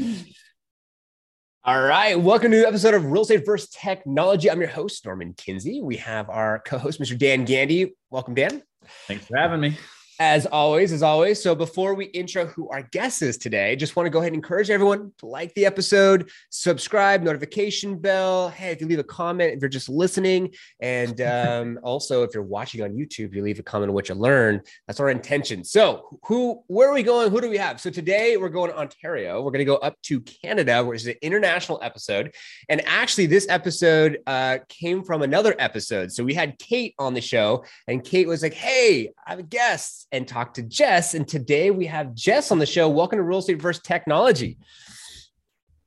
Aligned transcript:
All 1.64 1.80
right. 1.80 2.18
Welcome 2.18 2.52
to 2.52 2.56
the 2.56 2.66
episode 2.66 2.94
of 2.94 3.04
Real 3.04 3.22
Estate 3.22 3.44
First 3.44 3.72
Technology. 3.72 4.50
I'm 4.50 4.60
your 4.60 4.70
host, 4.70 5.04
Norman 5.04 5.34
Kinsey. 5.34 5.82
We 5.82 5.96
have 5.96 6.30
our 6.30 6.60
co 6.60 6.78
host, 6.78 7.00
Mr. 7.00 7.18
Dan 7.18 7.44
Gandy. 7.44 7.94
Welcome, 8.10 8.34
Dan. 8.34 8.62
Thanks 9.06 9.26
for 9.26 9.36
having 9.36 9.60
me. 9.60 9.76
As 10.20 10.44
always, 10.44 10.92
as 10.92 11.02
always. 11.02 11.42
So 11.42 11.54
before 11.54 11.94
we 11.94 12.04
intro 12.04 12.44
who 12.44 12.68
our 12.68 12.82
guest 12.82 13.22
is 13.22 13.38
today, 13.38 13.74
just 13.74 13.96
want 13.96 14.04
to 14.04 14.10
go 14.10 14.18
ahead 14.18 14.34
and 14.34 14.36
encourage 14.36 14.68
everyone 14.68 15.12
to 15.16 15.24
like 15.24 15.54
the 15.54 15.64
episode, 15.64 16.28
subscribe, 16.50 17.22
notification 17.22 17.96
bell. 17.96 18.50
Hey, 18.50 18.70
if 18.70 18.82
you 18.82 18.86
leave 18.86 18.98
a 18.98 19.02
comment, 19.02 19.54
if 19.54 19.62
you're 19.62 19.70
just 19.70 19.88
listening, 19.88 20.52
and 20.78 21.18
um, 21.22 21.78
also 21.82 22.22
if 22.22 22.34
you're 22.34 22.42
watching 22.42 22.82
on 22.82 22.90
YouTube, 22.90 23.34
you 23.34 23.42
leave 23.42 23.58
a 23.60 23.62
comment 23.62 23.88
on 23.88 23.94
what 23.94 24.10
you 24.10 24.14
learned. 24.14 24.60
That's 24.86 25.00
our 25.00 25.08
intention. 25.08 25.64
So 25.64 26.18
who, 26.26 26.62
where 26.66 26.90
are 26.90 26.92
we 26.92 27.02
going? 27.02 27.30
Who 27.30 27.40
do 27.40 27.48
we 27.48 27.56
have? 27.56 27.80
So 27.80 27.88
today 27.88 28.36
we're 28.36 28.50
going 28.50 28.70
to 28.70 28.76
Ontario. 28.76 29.40
We're 29.40 29.52
going 29.52 29.60
to 29.60 29.64
go 29.64 29.76
up 29.76 29.96
to 30.02 30.20
Canada, 30.20 30.84
which 30.84 31.00
is 31.00 31.06
an 31.06 31.16
international 31.22 31.80
episode. 31.82 32.34
And 32.68 32.82
actually, 32.84 33.24
this 33.24 33.48
episode 33.48 34.18
uh, 34.26 34.58
came 34.68 35.02
from 35.02 35.22
another 35.22 35.56
episode. 35.58 36.12
So 36.12 36.24
we 36.24 36.34
had 36.34 36.58
Kate 36.58 36.94
on 36.98 37.14
the 37.14 37.22
show, 37.22 37.64
and 37.88 38.04
Kate 38.04 38.28
was 38.28 38.42
like, 38.42 38.52
"Hey, 38.52 39.12
I 39.26 39.30
have 39.30 39.38
a 39.38 39.44
guest." 39.44 40.08
And 40.12 40.26
talk 40.26 40.54
to 40.54 40.62
Jess. 40.62 41.14
And 41.14 41.26
today 41.26 41.70
we 41.70 41.86
have 41.86 42.14
Jess 42.14 42.50
on 42.50 42.58
the 42.58 42.66
show. 42.66 42.88
Welcome 42.88 43.18
to 43.18 43.22
Real 43.22 43.38
Estate 43.38 43.62
First 43.62 43.84
Technology. 43.84 44.58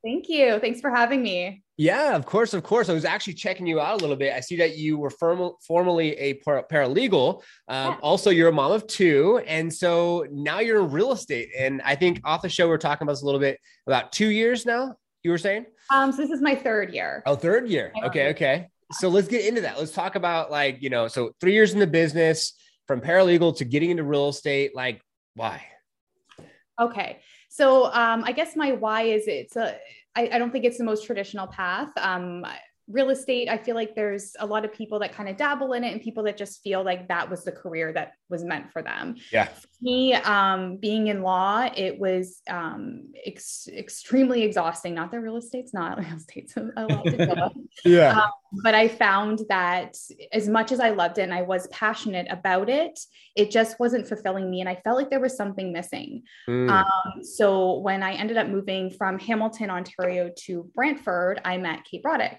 Thank 0.02 0.28
you. 0.28 0.58
Thanks 0.58 0.80
for 0.80 0.90
having 0.90 1.22
me. 1.22 1.62
Yeah, 1.76 2.14
of 2.14 2.26
course, 2.26 2.54
of 2.54 2.62
course. 2.62 2.88
I 2.88 2.92
was 2.92 3.04
actually 3.04 3.34
checking 3.34 3.66
you 3.66 3.80
out 3.80 3.94
a 3.94 4.02
little 4.02 4.16
bit. 4.16 4.32
I 4.34 4.40
see 4.40 4.56
that 4.56 4.76
you 4.76 4.98
were 4.98 5.10
formal, 5.10 5.58
formerly 5.66 6.12
a 6.12 6.34
paralegal. 6.34 7.42
Um, 7.68 7.92
yeah. 7.92 7.96
Also, 8.00 8.30
you're 8.30 8.50
a 8.50 8.52
mom 8.52 8.72
of 8.72 8.86
two, 8.86 9.40
and 9.46 9.72
so 9.72 10.26
now 10.30 10.60
you're 10.60 10.84
in 10.84 10.90
real 10.90 11.12
estate. 11.12 11.48
And 11.58 11.80
I 11.82 11.96
think 11.96 12.20
off 12.24 12.42
the 12.42 12.48
show 12.48 12.68
we 12.68 12.74
are 12.74 12.78
talking 12.78 13.06
about 13.06 13.12
this 13.12 13.22
a 13.22 13.24
little 13.24 13.40
bit 13.40 13.58
about 13.86 14.12
two 14.12 14.28
years 14.28 14.66
now. 14.66 14.94
You 15.22 15.30
were 15.30 15.38
saying? 15.38 15.66
Um, 15.90 16.12
so 16.12 16.18
this 16.18 16.30
is 16.30 16.42
my 16.42 16.54
third 16.54 16.92
year. 16.92 17.22
Oh, 17.26 17.34
third 17.34 17.68
year. 17.68 17.92
Okay, 18.04 18.28
okay. 18.28 18.68
So 18.92 19.08
let's 19.08 19.26
get 19.26 19.46
into 19.46 19.62
that. 19.62 19.78
Let's 19.78 19.90
talk 19.90 20.14
about 20.14 20.50
like 20.50 20.82
you 20.82 20.90
know, 20.90 21.08
so 21.08 21.32
three 21.40 21.54
years 21.54 21.72
in 21.72 21.80
the 21.80 21.86
business 21.86 22.52
from 22.86 23.00
paralegal 23.00 23.56
to 23.58 23.64
getting 23.64 23.90
into 23.90 24.04
real 24.04 24.28
estate? 24.28 24.74
Like, 24.74 25.00
why? 25.34 25.62
Okay. 26.80 27.20
So 27.48 27.86
um, 27.86 28.24
I 28.24 28.32
guess 28.32 28.56
my 28.56 28.72
why 28.72 29.02
is 29.02 29.28
it's 29.28 29.56
a, 29.56 29.76
I, 30.16 30.28
I 30.32 30.38
don't 30.38 30.50
think 30.50 30.64
it's 30.64 30.78
the 30.78 30.84
most 30.84 31.06
traditional 31.06 31.46
path. 31.46 31.90
Um, 31.96 32.44
real 32.88 33.10
estate, 33.10 33.48
I 33.48 33.56
feel 33.56 33.74
like 33.74 33.94
there's 33.94 34.34
a 34.38 34.46
lot 34.46 34.64
of 34.64 34.72
people 34.72 34.98
that 34.98 35.12
kind 35.12 35.28
of 35.28 35.36
dabble 35.36 35.72
in 35.72 35.84
it 35.84 35.92
and 35.92 36.02
people 36.02 36.24
that 36.24 36.36
just 36.36 36.62
feel 36.62 36.84
like 36.84 37.08
that 37.08 37.30
was 37.30 37.44
the 37.44 37.52
career 37.52 37.92
that 37.92 38.12
was 38.28 38.44
meant 38.44 38.70
for 38.72 38.82
them. 38.82 39.16
Yeah. 39.32 39.46
For 39.46 39.68
me, 39.80 40.14
um, 40.14 40.76
being 40.76 41.06
in 41.06 41.22
law, 41.22 41.68
it 41.74 41.98
was 41.98 42.40
um, 42.48 43.12
ex- 43.24 43.68
extremely 43.72 44.42
exhausting. 44.42 44.94
Not 44.94 45.10
that 45.12 45.20
real 45.20 45.36
estate's 45.36 45.72
not 45.72 45.98
real 46.04 46.16
estate's 46.16 46.54
a 46.56 46.86
lot 46.86 47.04
to 47.04 47.26
go. 47.26 47.50
yeah. 47.84 48.20
Um, 48.20 48.30
but 48.62 48.74
I 48.74 48.88
found 48.88 49.40
that 49.48 49.96
as 50.32 50.48
much 50.48 50.70
as 50.70 50.78
I 50.78 50.90
loved 50.90 51.18
it 51.18 51.22
and 51.22 51.34
I 51.34 51.42
was 51.42 51.66
passionate 51.68 52.26
about 52.30 52.68
it, 52.68 52.98
it 53.34 53.50
just 53.50 53.80
wasn't 53.80 54.06
fulfilling 54.06 54.50
me. 54.50 54.60
And 54.60 54.68
I 54.68 54.76
felt 54.76 54.96
like 54.96 55.10
there 55.10 55.20
was 55.20 55.36
something 55.36 55.72
missing. 55.72 56.22
Mm. 56.48 56.70
Um, 56.70 57.24
so 57.24 57.78
when 57.78 58.02
I 58.02 58.12
ended 58.12 58.36
up 58.36 58.46
moving 58.46 58.90
from 58.90 59.18
Hamilton, 59.18 59.70
Ontario 59.70 60.30
to 60.44 60.70
Brantford, 60.74 61.40
I 61.44 61.56
met 61.56 61.84
Kate 61.84 62.02
Broddick. 62.02 62.38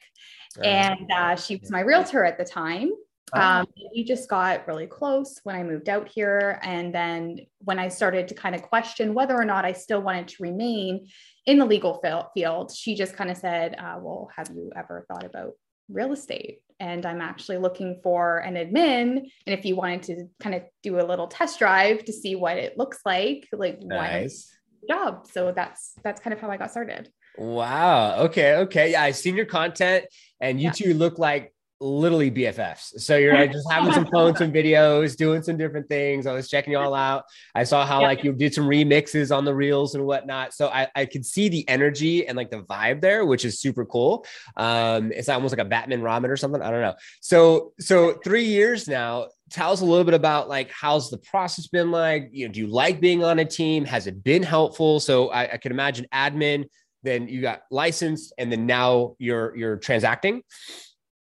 And 0.63 1.11
uh, 1.11 1.35
she 1.35 1.57
was 1.57 1.71
my 1.71 1.81
realtor 1.81 2.23
at 2.23 2.37
the 2.37 2.45
time. 2.45 2.91
Oh. 3.33 3.41
Um, 3.41 3.67
we 3.93 4.03
just 4.03 4.29
got 4.29 4.67
really 4.67 4.87
close 4.87 5.39
when 5.43 5.55
I 5.55 5.63
moved 5.63 5.89
out 5.89 6.07
here. 6.07 6.59
And 6.61 6.93
then 6.93 7.39
when 7.59 7.79
I 7.79 7.87
started 7.87 8.27
to 8.29 8.35
kind 8.35 8.55
of 8.55 8.61
question 8.61 9.13
whether 9.13 9.35
or 9.35 9.45
not 9.45 9.65
I 9.65 9.73
still 9.73 10.01
wanted 10.01 10.27
to 10.29 10.43
remain 10.43 11.07
in 11.45 11.57
the 11.57 11.65
legal 11.65 12.01
field, 12.33 12.71
she 12.71 12.95
just 12.95 13.15
kind 13.15 13.31
of 13.31 13.37
said, 13.37 13.75
uh, 13.77 13.97
Well, 13.99 14.29
have 14.35 14.49
you 14.53 14.71
ever 14.75 15.05
thought 15.07 15.25
about 15.25 15.53
real 15.89 16.13
estate 16.13 16.59
and 16.79 17.05
I'm 17.05 17.21
actually 17.21 17.57
looking 17.57 17.99
for 18.03 18.39
an 18.39 18.55
admin. 18.55 19.17
And 19.45 19.59
if 19.59 19.65
you 19.65 19.75
wanted 19.75 20.03
to 20.03 20.27
kind 20.41 20.55
of 20.55 20.63
do 20.83 20.99
a 20.99 21.05
little 21.05 21.27
test 21.27 21.59
drive 21.59 22.03
to 22.05 22.13
see 22.13 22.35
what 22.35 22.57
it 22.57 22.77
looks 22.77 22.99
like, 23.05 23.47
like 23.53 23.81
nice 23.81 24.55
job. 24.89 25.27
So 25.31 25.51
that's 25.55 25.93
that's 26.03 26.21
kind 26.21 26.33
of 26.33 26.39
how 26.39 26.49
I 26.49 26.57
got 26.57 26.71
started. 26.71 27.09
Wow. 27.37 28.19
Okay. 28.25 28.55
Okay. 28.55 28.91
Yeah, 28.91 29.03
I've 29.03 29.15
seen 29.15 29.35
your 29.35 29.45
content 29.45 30.05
and 30.41 30.59
you 30.59 30.65
yeah. 30.65 30.71
two 30.71 30.93
look 30.93 31.19
like 31.19 31.53
literally 31.81 32.31
BFFs. 32.31 33.01
So 33.01 33.17
you're 33.17 33.33
like 33.33 33.51
just 33.51 33.69
having 33.69 33.91
some 33.93 34.05
fun, 34.13 34.35
some 34.35 34.51
videos, 34.51 35.15
doing 35.17 35.43
some 35.43 35.57
different 35.57 35.89
things. 35.89 36.25
I 36.25 36.33
was 36.33 36.49
checking 36.49 36.71
you 36.71 36.79
all 36.79 36.93
out. 36.93 37.25
I 37.53 37.63
saw 37.63 37.85
how 37.85 38.01
like 38.01 38.23
you 38.23 38.31
did 38.33 38.53
some 38.53 38.65
remixes 38.65 39.35
on 39.35 39.45
the 39.45 39.53
reels 39.53 39.95
and 39.95 40.05
whatnot. 40.05 40.53
So 40.53 40.69
I, 40.69 40.87
I 40.95 41.05
could 41.05 41.25
see 41.25 41.49
the 41.49 41.67
energy 41.67 42.27
and 42.27 42.37
like 42.37 42.49
the 42.49 42.63
vibe 42.63 43.01
there, 43.01 43.25
which 43.25 43.43
is 43.43 43.59
super 43.59 43.85
cool. 43.85 44.25
Um, 44.55 45.11
it's 45.11 45.29
almost 45.29 45.55
like 45.55 45.65
a 45.65 45.69
Batman 45.69 46.01
Robin 46.01 46.31
or 46.31 46.37
something. 46.37 46.61
I 46.61 46.71
don't 46.71 46.81
know. 46.81 46.95
So 47.21 47.73
so 47.79 48.13
three 48.23 48.45
years 48.45 48.87
now. 48.87 49.27
Tell 49.51 49.71
us 49.71 49.81
a 49.81 49.85
little 49.85 50.03
bit 50.03 50.15
about 50.15 50.49
like 50.49 50.71
how's 50.71 51.11
the 51.11 51.19
process 51.19 51.67
been 51.67 51.91
like? 51.91 52.29
You 52.31 52.47
know, 52.47 52.51
do 52.51 52.61
you 52.61 52.67
like 52.67 52.99
being 52.99 53.23
on 53.23 53.37
a 53.37 53.45
team? 53.45 53.85
Has 53.85 54.07
it 54.07 54.23
been 54.23 54.41
helpful? 54.41 54.99
So 54.99 55.29
I, 55.29 55.53
I 55.53 55.57
can 55.57 55.71
imagine 55.71 56.07
admin, 56.11 56.65
then 57.05 57.27
you 57.27 57.41
got 57.41 57.61
licensed, 57.71 58.33
and 58.37 58.51
then 58.51 58.65
now 58.65 59.15
you're 59.19 59.55
you're 59.55 59.77
transacting. 59.77 60.43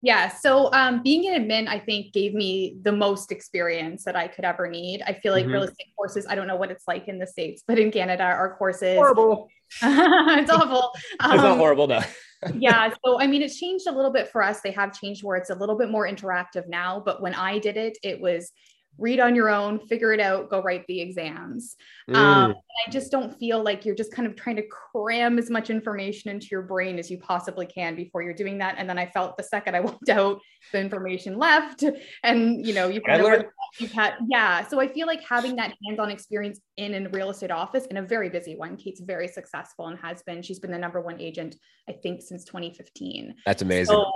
Yeah. 0.03 0.29
So 0.29 0.73
um, 0.73 1.03
being 1.03 1.29
an 1.29 1.45
admin, 1.45 1.69
I 1.69 1.79
think, 1.79 2.15
gave 2.15 2.33
me 2.33 2.79
the 2.83 2.93
most 2.93 3.31
experience 3.31 4.05
that 4.05 4.17
I 4.17 4.29
could 4.29 4.45
ever 4.45 4.69
need. 4.69 5.03
I 5.07 5.13
feel 5.13 5.33
like 5.33 5.45
mm-hmm. 5.45 5.53
real 5.53 5.63
estate 5.65 5.89
courses, 5.97 6.27
I 6.29 6.35
don't 6.35 6.47
know 6.47 6.57
what 6.57 6.71
it's 6.71 6.85
like 6.89 7.07
in 7.09 7.19
the 7.19 7.27
States, 7.27 7.63
but 7.67 7.79
in 7.79 7.91
Canada, 7.91 8.23
our 8.23 8.57
courses. 8.57 8.97
Horrible. 8.97 9.51
it's 9.83 10.51
awful. 10.51 10.93
Um, 11.21 11.33
it's 11.33 11.43
not 11.43 11.53
um, 11.53 11.59
horrible, 11.59 11.87
though. 11.87 12.03
yeah. 12.55 12.95
So, 13.05 13.21
I 13.21 13.27
mean, 13.27 13.43
it's 13.43 13.59
changed 13.59 13.87
a 13.87 13.93
little 13.93 14.11
bit 14.11 14.29
for 14.29 14.43
us. 14.43 14.63
They 14.63 14.71
have 14.71 14.99
changed 14.99 15.23
where 15.23 15.37
it's 15.37 15.51
a 15.51 15.55
little 15.55 15.77
bit 15.77 15.91
more 15.91 16.09
interactive 16.09 16.67
now. 16.67 17.03
But 17.05 17.21
when 17.21 17.35
I 17.35 17.59
did 17.59 17.77
it, 17.77 17.99
it 18.03 18.21
was 18.21 18.53
read 19.01 19.19
on 19.19 19.35
your 19.35 19.49
own, 19.49 19.81
figure 19.87 20.13
it 20.13 20.21
out, 20.21 20.51
go 20.51 20.63
write 20.63 20.87
the 20.87 21.01
exams. 21.01 21.77
Mm. 22.09 22.17
Um, 22.17 22.55
I 22.87 22.91
just 22.91 23.11
don't 23.11 23.37
feel 23.39 23.63
like 23.63 23.85
you're 23.85 23.95
just 23.95 24.13
kind 24.13 24.29
of 24.29 24.37
trying 24.37 24.57
to 24.57 24.63
cram 24.69 25.39
as 25.39 25.51
much 25.51 25.71
information 25.71 26.31
into 26.31 26.49
your 26.51 26.63
brain 26.63 26.99
as 26.99 27.11
you 27.11 27.19
possibly 27.19 27.67
can 27.67 27.97
before 27.97 28.23
you're 28.23 28.35
doing 28.35 28.59
that. 28.59 28.75
And 28.79 28.89
then 28.89 28.99
I 28.99 29.07
felt 29.07 29.37
the 29.37 29.43
second 29.43 29.75
I 29.75 29.81
walked 29.91 30.09
out, 30.11 30.41
the 30.73 30.81
information 30.81 31.39
left, 31.39 31.83
and 32.23 32.65
you 32.65 32.75
know, 32.75 32.89
you 32.89 33.01
kind 33.01 33.23
of 33.23 33.45
you've 33.79 33.93
had, 33.93 34.15
yeah. 34.29 34.67
So 34.67 34.81
I 34.81 34.87
feel 34.87 35.07
like 35.07 35.23
having 35.29 35.57
that 35.57 35.75
hands-on 35.87 36.11
experience 36.11 36.61
in 36.77 37.07
a 37.07 37.09
real 37.09 37.31
estate 37.31 37.51
office 37.51 37.87
in 37.87 37.97
a 37.97 38.03
very 38.03 38.29
busy 38.29 38.57
one. 38.57 38.77
Kate's 38.77 39.01
very 39.01 39.29
successful 39.29 39.87
and 39.89 39.99
has 39.99 40.23
been. 40.23 40.43
She's 40.43 40.59
been 40.59 40.71
the 40.71 40.79
number 40.79 41.01
one 41.01 41.21
agent, 41.21 41.57
I 41.89 41.93
think, 41.93 42.21
since 42.23 42.45
2015. 42.45 43.35
That's 43.47 43.63
amazing. 43.63 43.95
So, 43.95 44.13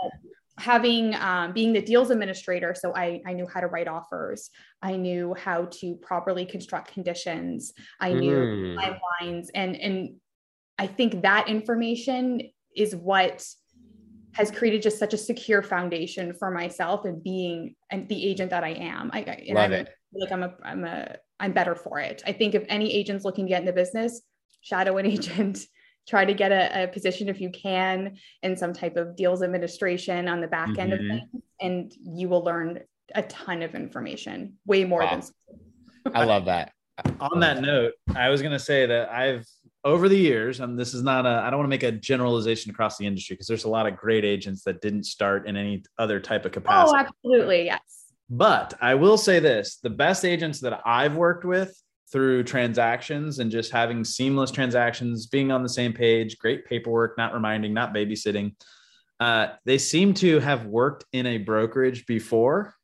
having 0.58 1.14
um, 1.16 1.52
being 1.52 1.72
the 1.72 1.82
deals 1.82 2.10
administrator 2.10 2.74
so 2.74 2.94
I, 2.94 3.20
I 3.26 3.32
knew 3.32 3.46
how 3.46 3.60
to 3.60 3.66
write 3.66 3.88
offers. 3.88 4.50
I 4.80 4.96
knew 4.96 5.34
how 5.34 5.66
to 5.80 5.96
properly 5.96 6.46
construct 6.46 6.92
conditions. 6.92 7.72
I 8.00 8.12
knew 8.12 8.36
mm. 8.36 8.76
timelines. 8.76 9.48
And 9.54 9.76
and 9.76 10.16
i 10.78 10.86
think 10.86 11.22
that 11.22 11.48
information 11.48 12.40
is 12.76 12.96
what 12.96 13.46
has 14.32 14.50
created 14.50 14.82
just 14.82 14.98
such 14.98 15.14
a 15.14 15.18
secure 15.18 15.62
foundation 15.62 16.34
for 16.34 16.50
myself 16.50 17.04
and 17.04 17.22
being 17.22 17.76
and 17.90 18.08
the 18.08 18.28
agent 18.28 18.50
that 18.50 18.64
i 18.64 18.70
am. 18.70 19.10
I, 19.12 19.20
and 19.20 19.54
Love 19.54 19.64
I'm, 19.66 19.72
it. 19.72 19.88
like 20.12 20.32
i'm 20.32 20.42
a 20.42 20.54
i'm 20.62 20.84
a 20.84 21.16
i'm 21.40 21.52
better 21.52 21.74
for 21.74 21.98
it. 21.98 22.22
I 22.26 22.32
think 22.32 22.54
if 22.54 22.64
any 22.68 22.92
agent's 22.92 23.24
looking 23.24 23.46
to 23.46 23.50
get 23.50 23.60
in 23.60 23.66
the 23.66 23.72
business 23.72 24.22
shadow 24.60 24.96
an 24.98 25.06
agent 25.16 25.60
try 26.06 26.24
to 26.24 26.34
get 26.34 26.52
a, 26.52 26.84
a, 26.84 26.88
position 26.88 27.28
if 27.28 27.40
you 27.40 27.50
can 27.50 28.16
in 28.42 28.56
some 28.56 28.72
type 28.72 28.96
of 28.96 29.16
deals 29.16 29.42
administration 29.42 30.28
on 30.28 30.40
the 30.40 30.46
back 30.46 30.68
mm-hmm. 30.70 30.80
end 30.80 30.92
of 30.92 31.00
mm-hmm. 31.00 31.16
things 31.16 31.42
and 31.60 31.94
you 32.02 32.28
will 32.28 32.42
learn 32.44 32.80
a 33.14 33.22
ton 33.22 33.62
of 33.62 33.74
information 33.74 34.54
way 34.66 34.84
more 34.84 35.00
wow. 35.00 35.20
than 36.04 36.14
i 36.14 36.24
love 36.34 36.44
that 36.44 36.72
on 37.20 37.40
that 37.40 37.60
note 37.60 37.92
i 38.14 38.28
was 38.28 38.40
going 38.40 38.52
to 38.52 38.58
say 38.58 38.86
that 38.86 39.10
i've 39.10 39.46
over 39.84 40.08
the 40.08 40.16
years 40.16 40.60
and 40.60 40.78
this 40.78 40.94
is 40.94 41.02
not 41.02 41.26
a 41.26 41.42
i 41.44 41.50
don't 41.50 41.58
want 41.58 41.66
to 41.66 41.68
make 41.70 41.82
a 41.82 41.92
generalization 41.92 42.70
across 42.70 42.96
the 42.96 43.06
industry 43.06 43.34
because 43.34 43.46
there's 43.46 43.64
a 43.64 43.68
lot 43.68 43.86
of 43.86 43.96
great 43.96 44.24
agents 44.24 44.62
that 44.62 44.80
didn't 44.80 45.04
start 45.04 45.46
in 45.46 45.56
any 45.56 45.82
other 45.98 46.18
type 46.20 46.44
of 46.44 46.50
oh, 46.52 46.54
capacity 46.54 46.96
oh 46.96 47.00
absolutely 47.00 47.64
yes 47.66 48.04
but 48.30 48.72
i 48.80 48.94
will 48.94 49.18
say 49.18 49.38
this 49.38 49.78
the 49.82 49.90
best 49.90 50.24
agents 50.24 50.60
that 50.60 50.80
i've 50.86 51.16
worked 51.16 51.44
with 51.44 51.78
through 52.12 52.44
transactions 52.44 53.38
and 53.38 53.50
just 53.50 53.72
having 53.72 54.04
seamless 54.04 54.50
transactions, 54.50 55.26
being 55.26 55.50
on 55.50 55.62
the 55.62 55.68
same 55.68 55.92
page, 55.92 56.38
great 56.38 56.64
paperwork, 56.66 57.16
not 57.18 57.34
reminding, 57.34 57.74
not 57.74 57.94
babysitting. 57.94 58.54
Uh, 59.20 59.48
they 59.64 59.78
seem 59.78 60.14
to 60.14 60.38
have 60.40 60.66
worked 60.66 61.04
in 61.12 61.26
a 61.26 61.38
brokerage 61.38 62.06
before 62.06 62.74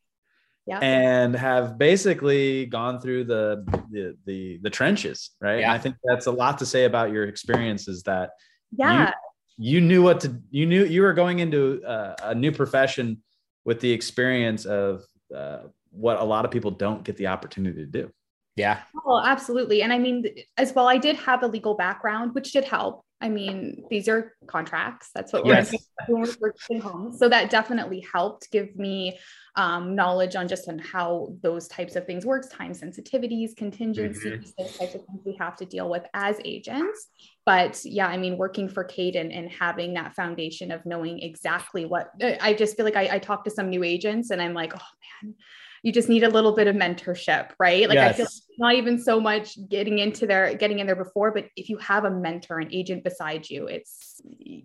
yeah. 0.67 0.79
and 0.79 1.35
have 1.35 1.79
basically 1.79 2.67
gone 2.67 3.01
through 3.01 3.25
the 3.25 3.65
the 3.91 4.17
the, 4.27 4.59
the 4.63 4.71
trenches, 4.71 5.31
right? 5.41 5.61
Yeah. 5.61 5.73
I 5.73 5.79
think 5.79 5.97
that's 6.05 6.27
a 6.27 6.31
lot 6.31 6.59
to 6.59 6.67
say 6.67 6.85
about 6.85 7.13
your 7.13 7.25
experience 7.25 7.89
is 7.89 8.03
that 8.05 8.31
yeah. 8.77 9.09
You, 9.09 9.15
you 9.63 9.81
knew 9.81 10.03
what 10.03 10.21
to 10.21 10.41
you 10.51 10.67
knew 10.67 10.85
you 10.85 11.03
were 11.03 11.13
going 11.13 11.41
into 11.41 11.83
a, 11.85 12.17
a 12.23 12.35
new 12.35 12.53
profession 12.53 13.23
with 13.65 13.81
the 13.81 13.91
experience 13.91 14.65
of 14.65 15.03
uh, 15.37 15.59
what 15.91 16.19
a 16.19 16.25
lot 16.25 16.45
of 16.45 16.51
people 16.51 16.71
don't 16.71 17.05
get 17.05 17.17
the 17.17 17.27
opportunity 17.27 17.85
to 17.85 17.87
do. 17.87 18.11
Yeah. 18.61 18.81
Oh, 19.07 19.21
absolutely. 19.25 19.83
And 19.83 19.93
I 19.93 19.99
mean, 19.99 20.25
as 20.57 20.73
well, 20.75 20.89
I 20.89 20.99
did 20.99 21.17
have 21.17 21.43
a 21.43 21.47
legal 21.47 21.75
background, 21.75 22.35
which 22.35 22.53
did 22.53 22.65
help. 22.65 23.05
I 23.23 23.29
mean, 23.29 23.85
these 23.91 24.09
are 24.09 24.33
contracts. 24.47 25.11
That's 25.15 25.33
what 25.33 25.45
Yes. 25.45 25.75
we're, 26.09 26.27
working 26.41 26.81
home. 26.81 27.12
So 27.12 27.29
that 27.29 27.51
definitely 27.51 28.07
helped 28.11 28.51
give 28.51 28.75
me 28.77 29.19
um, 29.57 29.95
knowledge 29.95 30.37
on 30.37 30.49
just 30.49 30.69
on 30.69 30.79
how 30.79 31.35
those 31.43 31.69
types 31.69 31.97
of 31.97 32.07
things 32.07 32.25
works, 32.25 32.49
time 32.49 32.73
sensitivities, 32.73 33.55
contingencies, 33.57 34.55
those 34.57 34.77
types 34.79 34.95
of 34.95 35.05
things 35.05 35.21
we 35.27 35.37
have 35.39 35.57
to 35.57 35.67
deal 35.67 35.91
with 35.91 36.07
as 36.15 36.41
agents. 36.47 37.09
But 37.45 37.85
yeah, 37.85 38.07
I 38.07 38.17
mean, 38.17 38.39
working 38.39 38.71
for 38.71 38.85
Kate 38.85 39.17
and, 39.17 39.31
and 39.31 39.51
having 39.51 39.95
that 39.95 40.15
foundation 40.15 40.71
of 40.71 40.87
knowing 40.87 41.19
exactly 41.21 41.85
what 41.85 42.12
I 42.41 42.55
just 42.55 42.75
feel 42.75 42.87
like 42.87 42.97
I, 42.97 43.17
I 43.17 43.19
talk 43.19 43.45
to 43.45 43.51
some 43.51 43.69
new 43.69 43.85
agents 43.85 44.31
and 44.31 44.41
I'm 44.41 44.55
like, 44.55 44.73
oh 44.75 44.89
man, 45.23 45.35
you 45.82 45.93
just 45.93 46.09
need 46.09 46.23
a 46.25 46.29
little 46.29 46.55
bit 46.55 46.67
of 46.67 46.77
mentorship, 46.77 47.50
right? 47.59 47.88
Like 47.88 47.99
I 47.99 48.12
feel 48.12 48.27
like 48.27 48.32
not 48.59 48.75
even 48.75 48.99
so 48.99 49.21
much 49.21 49.56
getting 49.69 49.99
into 49.99 50.27
there, 50.27 50.55
getting 50.55 50.79
in 50.79 50.87
there 50.87 50.97
before, 50.97 51.32
but 51.32 51.47
if 51.56 51.69
you 51.69 51.79
have 51.79 52.05
a 52.05 52.11
mentor, 52.11 52.59
an 52.59 52.69
agent 52.73 53.05
beside 53.05 53.49
you, 53.49 53.67
it's 53.67 54.21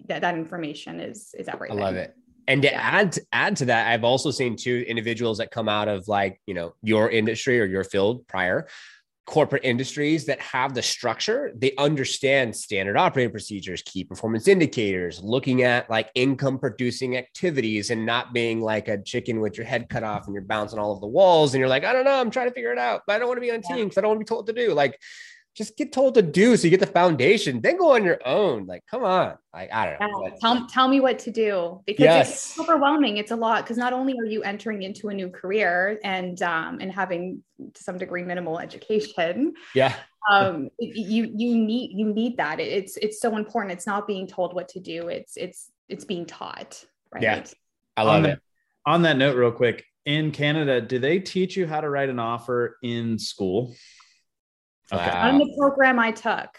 that 0.07 0.21
that 0.21 0.35
information 0.35 0.99
is 0.99 1.33
is 1.37 1.47
everything. 1.47 1.79
I 1.79 1.81
love 1.81 1.95
it. 1.95 2.13
And 2.47 2.61
to 2.61 2.67
Yeah. 2.67 2.79
add 2.81 3.17
add 3.31 3.55
to 3.57 3.65
that, 3.65 3.87
I've 3.87 4.03
also 4.03 4.29
seen 4.29 4.55
two 4.55 4.85
individuals 4.87 5.37
that 5.39 5.51
come 5.51 5.69
out 5.69 5.87
of 5.87 6.07
like 6.07 6.41
you 6.45 6.53
know 6.53 6.75
your 6.83 7.09
industry 7.09 7.59
or 7.59 7.65
your 7.65 7.83
field 7.83 8.27
prior 8.27 8.67
corporate 9.25 9.65
industries 9.65 10.25
that 10.25 10.39
have 10.39 10.75
the 10.75 10.81
structure 10.83 11.51
they 11.57 11.73
understand 11.79 12.55
standard 12.55 12.95
operating 12.95 13.31
procedures 13.31 13.81
key 13.81 14.03
performance 14.03 14.47
indicators 14.47 15.19
looking 15.23 15.63
at 15.63 15.89
like 15.89 16.09
income 16.13 16.59
producing 16.59 17.17
activities 17.17 17.89
and 17.89 18.05
not 18.05 18.33
being 18.33 18.61
like 18.61 18.87
a 18.87 19.01
chicken 19.01 19.39
with 19.39 19.57
your 19.57 19.65
head 19.65 19.89
cut 19.89 20.03
off 20.03 20.25
and 20.27 20.33
you're 20.35 20.43
bouncing 20.43 20.77
all 20.77 20.91
of 20.93 21.01
the 21.01 21.07
walls 21.07 21.55
and 21.55 21.59
you're 21.59 21.67
like 21.69 21.83
i 21.83 21.91
don't 21.91 22.05
know 22.05 22.19
i'm 22.19 22.29
trying 22.29 22.47
to 22.47 22.53
figure 22.53 22.71
it 22.71 22.77
out 22.77 23.01
but 23.07 23.15
i 23.15 23.19
don't 23.19 23.27
want 23.27 23.37
to 23.37 23.41
be 23.41 23.49
on 23.51 23.61
Yeah. 23.67 23.75
team 23.75 23.85
because 23.85 23.97
i 23.97 24.01
don't 24.01 24.09
want 24.09 24.19
to 24.19 24.25
be 24.25 24.27
told 24.27 24.47
what 24.47 24.55
to 24.55 24.65
do 24.67 24.73
like 24.73 24.99
just 25.55 25.77
get 25.77 25.91
told 25.93 26.13
to 26.15 26.21
do 26.21 26.55
so 26.57 26.65
you 26.65 26.69
get 26.69 26.79
the 26.81 26.85
foundation 26.85 27.61
then 27.61 27.77
go 27.77 27.93
on 27.95 28.03
your 28.03 28.19
own 28.27 28.65
like 28.65 28.83
come 28.91 29.03
on 29.03 29.35
like 29.53 29.71
i 29.73 29.85
don't 29.85 29.99
know 30.01 30.23
Yeah, 30.23 30.29
But- 30.31 30.39
tell, 30.41 30.67
tell 30.67 30.87
me 30.87 30.99
what 30.99 31.17
to 31.19 31.31
do 31.31 31.81
because 31.85 32.03
Yes. 32.03 32.29
it's 32.51 32.59
overwhelming. 32.59 33.17
It's 33.17 33.31
a 33.31 33.35
lot 33.35 33.63
because 33.63 33.77
not 33.77 33.93
only 33.93 34.13
are 34.19 34.25
you 34.25 34.43
entering 34.43 34.83
into 34.83 35.09
a 35.09 35.13
new 35.13 35.29
career 35.29 35.99
and 36.03 36.39
um, 36.43 36.79
and 36.81 36.91
having 36.91 37.43
to 37.73 37.83
some 37.83 37.97
degree 37.97 38.23
minimal 38.23 38.59
education, 38.59 39.53
yeah 39.73 39.95
um, 40.29 40.69
you 40.79 41.31
you 41.35 41.55
need 41.55 41.91
you 41.99 42.07
need 42.13 42.37
that. 42.37 42.59
It's 42.59 42.97
it's 42.97 43.21
so 43.21 43.37
important. 43.37 43.71
It's 43.73 43.87
not 43.87 44.07
being 44.07 44.27
told 44.27 44.53
what 44.55 44.67
to 44.69 44.79
do. 44.79 45.07
It's 45.07 45.37
it's 45.37 45.71
it's 45.87 46.03
being 46.03 46.25
taught. 46.25 46.83
Right. 47.13 47.23
Yeah. 47.23 47.43
i 47.95 48.01
on 48.01 48.07
love 48.07 48.23
the- 48.23 48.29
it 48.31 48.39
On 48.85 49.01
that 49.03 49.17
note, 49.17 49.35
real 49.37 49.51
quick, 49.51 49.85
in 50.05 50.31
Canada, 50.31 50.81
do 50.81 50.99
they 50.99 51.19
teach 51.19 51.55
you 51.55 51.65
how 51.67 51.79
to 51.81 51.89
write 51.89 52.09
an 52.09 52.19
offer 52.19 52.77
in 52.83 53.17
school? 53.19 53.73
Okay. 54.93 55.05
Wow. 55.09 55.29
on 55.29 55.37
the 55.39 55.55
program 55.57 55.99
I 55.99 56.11
took. 56.11 56.49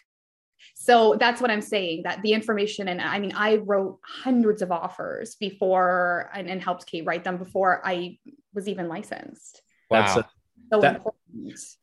So 0.75 1.17
that's 1.19 1.40
what 1.40 1.50
I'm 1.50 1.62
saying 1.62 2.02
that 2.05 2.23
the 2.23 2.32
information, 2.32 2.88
and 2.88 3.00
I 3.00 3.19
mean, 3.19 3.32
I 3.34 3.56
wrote 3.56 3.99
hundreds 4.05 4.62
of 4.62 4.70
offers 4.73 5.37
before 5.37 6.31
and, 6.34 6.49
and 6.49 6.62
helped 6.62 6.87
Kate 6.87 7.05
write 7.06 7.25
them 7.25 7.37
before 7.38 7.81
I 7.84 8.19
was 8.55 8.69
even 8.69 8.88
licensed. 8.88 9.62
That's 9.90 10.17
Wow. 10.17 10.23
a- 10.23 10.31
So 10.73 10.81
That- 10.81 10.96
important. 10.96 11.23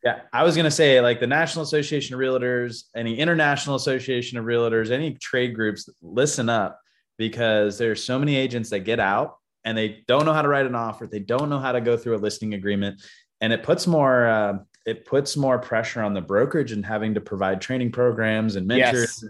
Yeah, 0.04 0.22
I 0.34 0.44
was 0.44 0.58
gonna 0.58 0.72
say 0.72 1.00
like 1.00 1.20
the 1.22 1.28
National 1.28 1.64
Association 1.64 2.16
of 2.16 2.20
Realtors, 2.20 2.86
any 2.96 3.18
International 3.18 3.76
Association 3.78 4.38
of 4.38 4.44
Realtors, 4.46 4.92
any 4.92 5.14
trade 5.14 5.56
groups, 5.56 5.88
listen 6.02 6.50
up 6.50 6.82
because 7.18 7.78
there's 7.78 8.04
so 8.04 8.20
many 8.20 8.36
agents 8.36 8.70
that 8.72 8.80
get 8.80 9.00
out 9.00 9.38
and 9.64 9.78
they 9.78 10.04
don't 10.08 10.26
know 10.26 10.34
how 10.34 10.42
to 10.42 10.48
write 10.50 10.66
an 10.66 10.76
offer, 10.76 11.08
they 11.08 11.20
don't 11.20 11.50
know 11.50 11.60
how 11.60 11.72
to 11.72 11.80
go 11.80 11.96
through 11.96 12.16
a 12.16 12.18
listing 12.20 12.54
agreement, 12.56 13.02
and 13.40 13.54
it 13.54 13.64
puts 13.64 13.88
more 13.88 14.28
uh, 14.28 14.58
it 14.86 15.06
puts 15.06 15.38
more 15.38 15.58
pressure 15.60 16.02
on 16.02 16.14
the 16.14 16.22
brokerage 16.22 16.72
and 16.72 16.86
having 16.86 17.14
to 17.14 17.22
provide 17.22 17.62
training 17.62 17.92
programs 17.92 18.56
and 18.56 18.68
mentors. 18.68 19.24
Yes. 19.24 19.26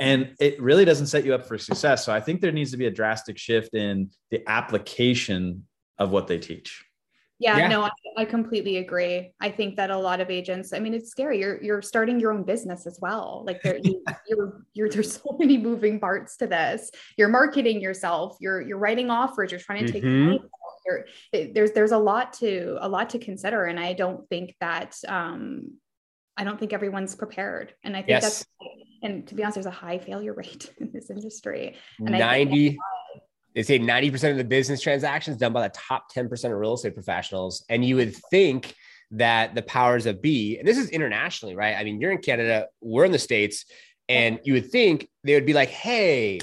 And 0.00 0.34
it 0.40 0.60
really 0.60 0.84
doesn't 0.84 1.06
set 1.06 1.24
you 1.24 1.34
up 1.34 1.46
for 1.46 1.56
success. 1.58 2.04
So 2.04 2.12
I 2.12 2.20
think 2.20 2.40
there 2.40 2.52
needs 2.52 2.70
to 2.72 2.76
be 2.76 2.86
a 2.86 2.90
drastic 2.90 3.38
shift 3.38 3.74
in 3.74 4.10
the 4.30 4.42
application 4.48 5.64
of 5.98 6.10
what 6.10 6.26
they 6.26 6.38
teach. 6.38 6.84
Yeah, 7.38 7.58
Yeah. 7.58 7.68
no, 7.68 7.82
I, 7.82 7.90
I 8.18 8.24
completely 8.24 8.76
agree. 8.76 9.32
I 9.40 9.50
think 9.50 9.76
that 9.76 9.90
a 9.90 9.96
lot 9.96 10.20
of 10.20 10.30
agents, 10.30 10.72
I 10.72 10.78
mean, 10.78 10.94
it's 10.94 11.10
scary. 11.10 11.40
You're 11.40 11.60
you're 11.62 11.82
starting 11.82 12.20
your 12.20 12.32
own 12.32 12.44
business 12.44 12.86
as 12.86 12.98
well. 13.00 13.42
Like 13.44 13.62
there, 13.62 13.78
you, 13.82 14.02
you're 14.28 14.64
you're 14.74 14.88
there's 14.88 15.14
so 15.14 15.36
many 15.40 15.58
moving 15.58 15.98
parts 15.98 16.36
to 16.36 16.46
this. 16.46 16.90
You're 17.16 17.28
marketing 17.28 17.80
yourself. 17.80 18.36
You're 18.40 18.60
you're 18.60 18.78
writing 18.78 19.10
offers. 19.10 19.50
You're 19.50 19.60
trying 19.60 19.86
to 19.86 19.92
take. 19.92 20.04
Mhm. 20.04 20.38
Clients 20.86 21.10
out, 21.10 21.14
You're, 21.32 21.40
it- 21.42 21.54
there's 21.54 21.72
there's 21.72 21.92
a 21.92 21.98
lot 21.98 22.32
to 22.34 22.78
a 22.80 22.88
lot 22.88 23.10
to 23.10 23.18
consider, 23.18 23.64
and 23.64 23.78
I 23.78 23.92
don't 23.92 24.28
think 24.28 24.54
that 24.60 24.96
um, 25.08 25.72
I 26.36 26.44
don't 26.44 26.58
think 26.58 26.72
everyone's 26.72 27.14
prepared. 27.14 27.74
And 27.84 27.94
I 27.96 28.00
think 28.00 28.08
Yes. 28.10 28.22
that's 28.22 28.46
and 29.02 29.26
to 29.26 29.34
be 29.34 29.42
honest, 29.42 29.56
there's 29.56 29.66
a 29.66 29.70
high 29.70 29.98
failure 29.98 30.32
rate 30.32 30.72
in 30.80 30.90
this 30.92 31.10
industry. 31.10 31.76
And 31.98 32.14
I 32.14 32.44
90 32.44 32.78
they 33.54 33.62
say 33.62 33.78
90% 33.78 34.30
of 34.30 34.38
the 34.38 34.44
business 34.44 34.80
transactions 34.80 35.36
done 35.36 35.52
by 35.52 35.68
the 35.68 35.74
top 35.74 36.10
10% 36.10 36.44
of 36.46 36.52
real 36.52 36.72
estate 36.72 36.94
professionals 36.94 37.64
and 37.68 37.84
you 37.84 37.96
would 37.96 38.16
think 38.30 38.74
that 39.10 39.54
the 39.54 39.60
powers 39.60 40.06
of 40.06 40.22
be 40.22 40.56
and 40.58 40.66
this 40.66 40.78
is 40.78 40.88
internationally 40.88 41.54
right 41.54 41.76
i 41.76 41.84
mean 41.84 42.00
you're 42.00 42.10
in 42.12 42.16
canada 42.16 42.66
we're 42.80 43.04
in 43.04 43.12
the 43.12 43.18
states 43.18 43.66
and 44.08 44.40
you 44.44 44.54
would 44.54 44.70
think 44.70 45.06
they 45.22 45.34
would 45.34 45.44
be 45.44 45.52
like 45.52 45.68
hey 45.68 46.40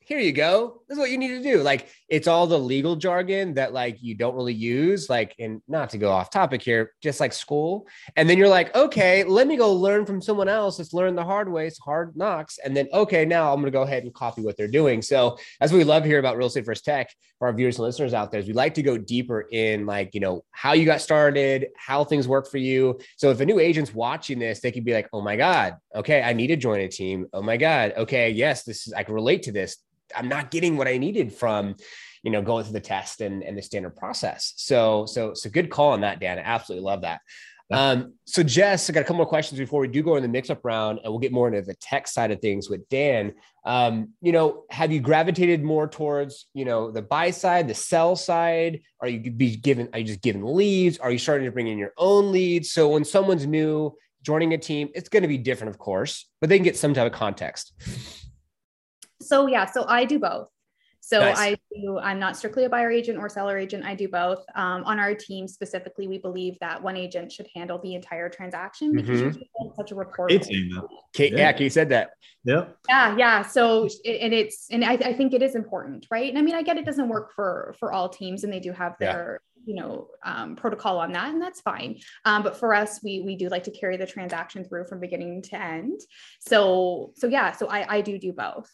here 0.00 0.18
you 0.18 0.32
go 0.32 0.77
this 0.88 0.96
is 0.96 1.00
what 1.00 1.10
you 1.10 1.18
need 1.18 1.28
to 1.28 1.42
do. 1.42 1.62
Like 1.62 1.88
it's 2.08 2.26
all 2.26 2.46
the 2.46 2.58
legal 2.58 2.96
jargon 2.96 3.54
that 3.54 3.74
like 3.74 3.98
you 4.00 4.14
don't 4.14 4.34
really 4.34 4.54
use 4.54 5.10
like 5.10 5.34
and 5.38 5.60
not 5.68 5.90
to 5.90 5.98
go 5.98 6.10
off 6.10 6.30
topic 6.30 6.62
here 6.62 6.92
just 7.02 7.20
like 7.20 7.34
school. 7.34 7.86
And 8.16 8.28
then 8.28 8.38
you're 8.38 8.48
like 8.48 8.74
okay 8.74 9.22
let 9.24 9.46
me 9.46 9.56
go 9.56 9.72
learn 9.72 10.06
from 10.06 10.22
someone 10.22 10.48
else 10.48 10.78
let's 10.78 10.94
learn 10.94 11.14
the 11.14 11.24
hard 11.24 11.50
ways, 11.52 11.78
hard 11.78 12.16
knocks. 12.16 12.58
And 12.64 12.74
then 12.74 12.88
okay 12.92 13.24
now 13.26 13.52
i'm 13.52 13.62
to 13.62 13.70
go 13.70 13.82
ahead 13.82 14.04
and 14.04 14.14
copy 14.14 14.40
what 14.40 14.56
they're 14.56 14.66
doing. 14.66 15.02
So 15.02 15.36
what 15.60 15.72
we 15.72 15.84
love 15.84 16.04
here 16.04 16.18
about 16.18 16.36
real 16.36 16.46
estate 16.46 16.64
first 16.64 16.84
tech 16.84 17.14
for 17.38 17.48
our 17.48 17.52
viewers 17.52 17.76
and 17.76 17.84
listeners 17.84 18.14
out 18.14 18.32
there 18.32 18.40
is 18.40 18.46
we 18.46 18.54
like 18.54 18.74
to 18.74 18.82
go 18.82 18.96
deeper 18.96 19.46
in 19.52 19.84
like 19.84 20.14
you 20.14 20.20
know 20.20 20.44
how 20.52 20.72
you 20.72 20.86
got 20.86 21.02
started 21.02 21.66
how 21.76 22.02
things 22.02 22.26
work 22.26 22.50
for 22.50 22.58
you. 22.58 22.98
So 23.16 23.30
if 23.30 23.40
a 23.40 23.44
new 23.44 23.58
agent's 23.58 23.92
watching 23.92 24.38
this 24.38 24.60
they 24.60 24.72
could 24.72 24.84
be 24.84 24.94
like 24.94 25.08
oh 25.12 25.20
my 25.20 25.36
god 25.36 25.76
okay 25.94 26.22
i 26.22 26.32
need 26.32 26.46
to 26.46 26.56
join 26.56 26.80
a 26.80 26.88
team. 26.88 27.26
Oh 27.34 27.42
my 27.42 27.58
god 27.58 27.92
okay 27.98 28.30
yes 28.30 28.62
this 28.62 28.86
is 28.86 28.94
i 28.94 29.02
can 29.02 29.14
relate 29.14 29.42
to 29.42 29.52
this 29.52 29.76
i'm 30.16 30.28
not 30.28 30.50
getting 30.50 30.76
what 30.76 30.88
i 30.88 30.96
needed 30.96 31.32
from 31.32 31.74
you 32.22 32.30
know 32.30 32.42
going 32.42 32.64
through 32.64 32.72
the 32.72 32.80
test 32.80 33.20
and, 33.20 33.42
and 33.42 33.56
the 33.56 33.62
standard 33.62 33.96
process 33.96 34.52
so 34.56 35.06
so 35.06 35.34
so 35.34 35.48
good 35.50 35.70
call 35.70 35.90
on 35.90 36.00
that 36.00 36.20
dan 36.20 36.38
i 36.38 36.42
absolutely 36.42 36.84
love 36.84 37.02
that 37.02 37.20
um, 37.70 38.14
so 38.24 38.42
Jess, 38.42 38.88
I 38.88 38.92
got 38.92 39.00
a 39.00 39.04
couple 39.04 39.16
more 39.16 39.26
questions 39.26 39.58
before 39.58 39.80
we 39.80 39.88
do 39.88 40.02
go 40.02 40.16
in 40.16 40.22
the 40.22 40.28
mix-up 40.28 40.64
round, 40.64 41.00
and 41.02 41.12
we'll 41.12 41.20
get 41.20 41.32
more 41.32 41.48
into 41.48 41.60
the 41.62 41.74
tech 41.74 42.08
side 42.08 42.30
of 42.30 42.40
things 42.40 42.70
with 42.70 42.88
Dan. 42.88 43.34
Um, 43.64 44.14
you 44.22 44.32
know, 44.32 44.64
have 44.70 44.90
you 44.90 45.00
gravitated 45.00 45.62
more 45.62 45.86
towards, 45.86 46.46
you 46.54 46.64
know, 46.64 46.90
the 46.90 47.02
buy 47.02 47.30
side, 47.30 47.68
the 47.68 47.74
sell 47.74 48.16
side? 48.16 48.80
Are 49.00 49.08
you 49.08 49.30
be 49.30 49.56
given, 49.56 49.90
are 49.92 49.98
you 49.98 50.06
just 50.06 50.22
given 50.22 50.42
leads? 50.42 50.98
Are 50.98 51.10
you 51.10 51.18
starting 51.18 51.44
to 51.44 51.52
bring 51.52 51.68
in 51.68 51.76
your 51.76 51.92
own 51.98 52.32
leads? 52.32 52.70
So 52.70 52.88
when 52.88 53.04
someone's 53.04 53.46
new 53.46 53.94
joining 54.22 54.54
a 54.54 54.58
team, 54.58 54.88
it's 54.94 55.10
going 55.10 55.22
to 55.22 55.28
be 55.28 55.38
different, 55.38 55.70
of 55.70 55.78
course, 55.78 56.26
but 56.40 56.48
they 56.48 56.56
can 56.56 56.64
get 56.64 56.76
some 56.76 56.94
type 56.94 57.06
of 57.06 57.18
context. 57.18 57.74
So 59.28 59.46
yeah, 59.46 59.66
so 59.66 59.84
I 59.86 60.04
do 60.04 60.18
both. 60.18 60.48
So 61.00 61.20
Nice. 61.20 61.38
I 61.38 61.56
do, 61.74 61.98
I'm 61.98 62.18
not 62.18 62.36
strictly 62.36 62.64
a 62.64 62.68
buyer 62.68 62.90
agent 62.90 63.18
or 63.18 63.28
seller 63.28 63.56
agent. 63.56 63.84
I 63.84 63.94
do 63.94 64.08
both. 64.08 64.44
Um, 64.54 64.82
on 64.84 64.98
our 64.98 65.14
team 65.14 65.46
specifically, 65.48 66.06
we 66.08 66.18
believe 66.18 66.58
that 66.60 66.82
one 66.82 66.96
agent 66.96 67.30
should 67.32 67.46
handle 67.54 67.78
the 67.78 67.94
entire 67.94 68.28
transaction 68.28 68.92
because 68.92 69.20
you 69.20 69.26
Mhm. 69.28 69.42
build 69.58 69.76
such 69.76 69.90
a 69.92 69.94
rapport. 69.94 70.30
It's. 70.30 70.48
Kate, 70.48 71.32
yeah, 71.32 71.38
Yeah. 71.38 71.52
Kate 71.52 71.72
said 71.72 71.88
that. 71.90 72.10
Yep. 72.44 72.76
Yeah, 72.88 73.16
yeah. 73.16 73.42
So 73.42 73.86
it- 74.04 74.20
and 74.20 74.34
it's 74.34 74.66
and 74.70 74.84
I, 74.84 74.94
I 74.94 75.12
think 75.14 75.32
it 75.34 75.42
is 75.42 75.54
important, 75.54 76.06
right? 76.10 76.28
And 76.28 76.36
I 76.38 76.42
mean, 76.42 76.54
I 76.54 76.62
get 76.62 76.76
it 76.78 76.84
doesn't 76.84 77.08
work 77.08 77.32
for 77.34 77.74
for 77.78 77.92
all 77.92 78.08
teams, 78.08 78.44
and 78.44 78.52
they 78.52 78.60
do 78.60 78.72
have 78.72 78.96
Yeah. 79.00 79.12
their 79.12 79.40
you 79.64 79.74
know 79.76 80.08
um, 80.24 80.56
protocol 80.56 80.98
on 80.98 81.12
that, 81.12 81.28
and 81.32 81.40
that's 81.40 81.60
fine. 81.60 82.00
Um, 82.24 82.42
but 82.42 82.56
for 82.56 82.74
us, 82.74 83.00
we 83.02 83.20
we 83.20 83.36
do 83.36 83.48
like 83.48 83.64
to 83.64 83.70
carry 83.70 83.96
the 83.96 84.06
transaction 84.06 84.64
through 84.64 84.86
from 84.86 84.98
beginning 85.00 85.42
to 85.42 85.56
end. 85.60 86.00
So 86.40 87.12
so 87.16 87.28
yeah, 87.28 87.52
so 87.52 87.66
I 87.68 87.96
I 87.96 88.00
do 88.02 88.18
do 88.18 88.32
both. 88.32 88.70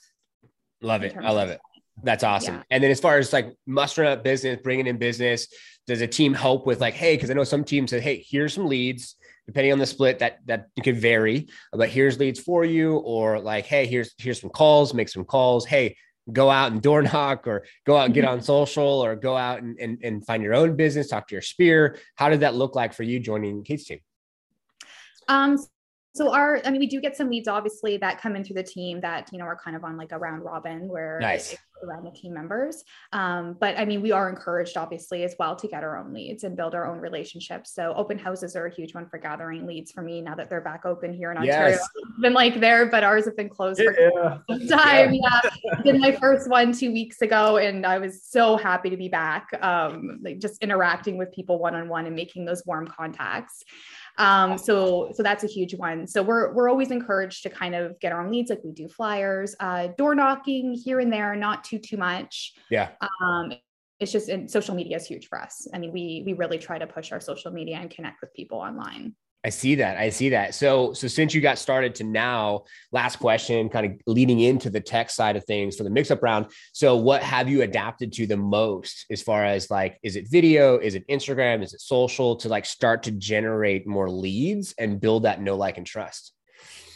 Love 0.85 1.03
it. 1.03 1.17
I 1.17 1.31
love 1.31 1.49
it. 1.49 1.61
That's 2.03 2.23
awesome. 2.23 2.57
Yeah. 2.57 2.63
And 2.71 2.85
then 2.85 2.91
as 2.91 3.01
far 3.01 3.17
as 3.19 3.33
like 3.33 3.57
mustering 3.67 4.09
up 4.09 4.23
business, 4.23 4.61
bringing 4.63 4.87
in 4.87 4.99
business, 4.99 5.49
does 5.87 6.03
a 6.03 6.07
team 6.07 6.35
help 6.35 6.67
with 6.67 6.81
like, 6.81 6.95
hey, 6.95 7.15
because 7.17 7.31
I 7.31 7.35
know 7.35 7.45
some 7.45 7.65
teams 7.65 7.91
say, 7.91 8.01
hey, 8.01 8.25
here's 8.29 8.55
some 8.55 8.67
leads. 8.67 9.17
Depending 9.47 9.73
on 9.73 9.79
the 9.79 9.87
split, 9.87 10.19
that 10.21 10.39
that 10.47 10.69
could 10.83 10.97
vary. 10.97 11.49
But 11.73 11.91
here's 11.91 12.19
leads 12.19 12.41
for 12.41 12.65
you, 12.65 12.97
or 12.97 13.39
like, 13.41 13.67
hey, 13.67 13.87
here's 13.87 14.15
here's 14.17 14.41
some 14.41 14.49
calls. 14.49 14.95
Make 14.95 15.11
some 15.11 15.25
calls. 15.27 15.67
Hey, 15.67 15.99
go 16.33 16.51
out 16.51 16.73
and 16.73 16.81
door 16.81 17.03
knock, 17.13 17.47
or 17.47 17.67
go 17.85 17.95
out 17.95 18.07
and 18.07 18.15
get 18.15 18.25
on 18.25 18.41
social, 18.41 19.05
or 19.05 19.17
go 19.17 19.37
out 19.37 19.63
and, 19.63 19.79
and 19.79 19.99
and 20.03 20.25
find 20.25 20.43
your 20.43 20.55
own 20.55 20.77
business. 20.77 21.09
Talk 21.09 21.29
to 21.29 21.35
your 21.35 21.43
spear. 21.43 21.99
How 22.15 22.31
did 22.31 22.41
that 22.41 22.55
look 22.55 22.75
like 22.75 22.95
for 22.95 23.03
you 23.03 23.21
joining 23.21 23.65
Kate's 23.65 23.85
team? 23.85 24.01
Um, 25.29 25.59
so 26.15 26.33
our, 26.33 26.61
I 26.65 26.71
mean, 26.71 26.79
we 26.79 26.87
do 26.87 27.01
get 27.01 27.17
some 27.17 27.29
leads 27.29 27.49
obviously 27.49 27.97
that 27.97 28.21
come 28.21 28.37
in 28.37 28.45
through 28.45 28.55
the 28.55 28.63
team 28.63 29.01
that, 29.01 29.33
you 29.33 29.39
know, 29.39 29.47
are 29.47 29.57
kind 29.57 29.77
of 29.77 29.83
on 29.83 29.97
like 29.97 30.13
a 30.13 30.19
round 30.19 30.45
robin 30.45 30.87
where 30.87 31.19
nice. 31.21 31.57
around 31.83 32.05
the 32.05 32.13
team 32.13 32.33
members. 32.33 32.85
Um, 33.13 33.57
but 33.59 33.77
I 33.77 33.85
mean, 33.85 34.01
we 34.01 34.13
are 34.13 34.29
encouraged 34.29 34.77
obviously 34.77 35.25
as 35.25 35.35
well 35.41 35.57
to 35.57 35.67
get 35.67 35.83
our 35.83 35.99
own 35.99 36.15
leads 36.15 36.45
and 36.45 36.57
build 36.57 36.73
our 36.73 36.87
own 36.87 37.01
relationships. 37.01 37.75
So 37.75 37.93
open 37.97 38.17
houses 38.17 38.55
are 38.55 38.67
a 38.67 38.73
huge 38.73 38.95
one 38.95 39.09
for 39.09 39.19
gathering 39.19 39.67
leads 39.67 39.91
for 39.91 40.03
me 40.03 40.21
now 40.21 40.37
that 40.37 40.49
they're 40.49 40.61
back 40.61 40.87
open 40.87 41.13
here 41.13 41.33
in 41.33 41.37
Ontario. 41.37 41.71
Yes. 41.71 41.89
been 42.21 42.33
like 42.33 42.61
there, 42.61 42.87
but 42.87 43.03
ours 43.03 43.25
have 43.25 43.37
been 43.37 43.49
closed 43.49 43.83
for 43.83 43.99
yeah. 43.99 44.39
some 44.49 44.69
time. 44.69 45.15
Yeah. 45.15 45.41
yeah. 45.65 45.83
did 45.83 46.01
my 46.01 46.13
first 46.13 46.49
one 46.49 46.73
two 46.73 46.93
weeks 46.93 47.23
ago 47.23 47.57
and 47.57 47.85
I 47.85 47.99
was 47.99 48.23
so 48.23 48.57
happy 48.57 48.89
to 48.89 48.97
be 48.97 49.09
back. 49.09 49.49
Um, 49.61 50.21
like 50.23 50.39
just 50.39 50.63
interacting 50.63 51.19
with 51.19 51.33
people 51.33 51.59
one-on-one 51.59 52.07
and 52.07 52.15
making 52.15 52.45
those 52.45 52.65
warm 52.65 52.87
contacts. 52.87 53.65
Um, 54.17 54.59
so 54.59 55.11
so 55.15 55.23
that's 55.23 55.45
a 55.45 55.47
huge 55.47 55.75
one. 55.75 56.07
So 56.07 56.23
we're 56.23 56.53
we're 56.55 56.69
always 56.69 56.91
encouraged 56.91 57.43
to 57.45 57.51
kind 57.51 57.75
of 57.75 57.99
get 58.01 58.13
our 58.13 58.25
own 58.25 58.31
leads, 58.31 58.51
like 58.51 58.61
we 58.65 58.73
do 58.73 58.89
flyers, 58.89 59.57
uh, 59.61 59.89
door 59.99 60.15
knocking 60.15 60.73
here 60.75 61.01
and 61.01 61.13
there, 61.13 61.35
not 61.35 61.65
too 61.65 61.79
too 61.79 61.97
much. 61.97 62.53
Yeah. 62.71 62.91
Um, 63.01 63.53
it's 64.01 64.13
just 64.13 64.29
and 64.29 64.51
social 64.51 64.75
media 64.75 64.97
is 64.97 65.07
huge 65.07 65.29
for 65.29 65.41
us. 65.41 65.67
I 65.73 65.79
mean, 65.79 65.93
we 65.93 66.23
we 66.27 66.33
really 66.35 66.59
try 66.59 66.79
to 66.79 66.87
push 66.87 67.13
our 67.13 67.21
social 67.21 67.51
media 67.51 67.77
and 67.77 67.91
connect 67.91 68.21
with 68.21 68.33
people 68.35 68.59
online. 68.59 69.15
I 69.45 69.51
see 69.51 69.75
that. 69.75 69.99
I 69.99 70.09
see 70.09 70.31
that. 70.31 70.55
So, 70.55 70.95
so 70.95 71.07
since 71.07 71.35
you 71.35 71.43
got 71.43 71.59
started 71.59 71.95
to 71.97 72.05
now, 72.05 72.65
last 72.93 73.17
question, 73.17 73.69
kind 73.69 73.85
of 73.85 74.01
leading 74.07 74.41
into 74.41 74.71
the 74.71 74.81
tech 74.81 75.11
side 75.11 75.37
of 75.37 75.45
things 75.45 75.77
for 75.77 75.85
the 75.85 75.91
mix 75.91 76.11
up 76.11 76.23
round. 76.23 76.47
So, 76.73 76.97
what 76.97 77.23
have 77.23 77.49
you 77.49 77.61
adapted 77.61 78.13
to 78.15 78.27
the 78.27 78.39
most 78.39 79.05
as 79.11 79.21
far 79.21 79.45
as 79.45 79.71
like, 79.71 79.99
is 80.03 80.17
it 80.17 80.31
video? 80.31 80.79
Is 80.79 80.95
it 80.95 81.07
Instagram? 81.09 81.63
Is 81.63 81.75
it 81.75 81.83
social 81.83 82.37
to 82.37 82.49
like 82.49 82.65
start 82.65 83.03
to 83.03 83.11
generate 83.11 83.87
more 83.87 84.09
leads 84.09 84.75
and 84.79 84.99
build 84.99 85.25
that 85.25 85.43
know, 85.43 85.57
like, 85.57 85.77
and 85.77 85.87
trust? 85.87 86.33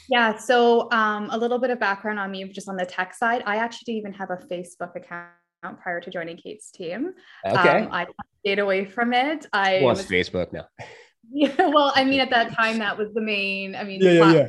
Yeah. 0.08 0.38
So, 0.38 0.90
um, 0.90 1.28
a 1.30 1.36
little 1.36 1.58
bit 1.58 1.68
of 1.68 1.78
background 1.78 2.18
on 2.18 2.30
me, 2.30 2.44
just 2.44 2.70
on 2.70 2.76
the 2.76 2.86
tech 2.86 3.14
side. 3.14 3.42
I 3.44 3.56
actually 3.56 3.92
didn't 3.92 3.98
even 3.98 4.12
have 4.14 4.30
a 4.30 4.36
Facebook 4.36 4.96
account 4.96 5.28
prior 5.82 6.00
to 6.00 6.08
joining 6.08 6.38
Kate's 6.38 6.70
team. 6.70 7.12
Okay. 7.46 7.84
Um, 7.84 7.88
I 7.92 8.06
stayed 8.40 8.58
away 8.58 8.86
from 8.86 9.12
it. 9.12 9.46
I 9.52 9.80
was 9.82 10.06
Facebook 10.06 10.50
now. 10.50 10.64
Yeah, 11.30 11.54
well, 11.58 11.92
I 11.94 12.04
mean, 12.04 12.20
at 12.20 12.30
that 12.30 12.52
time, 12.52 12.78
that 12.78 12.96
was 12.96 13.12
the 13.14 13.20
main. 13.20 13.74
I 13.74 13.84
mean, 13.84 14.00
yeah, 14.00 14.12
yeah, 14.12 14.32
yeah. 14.32 14.48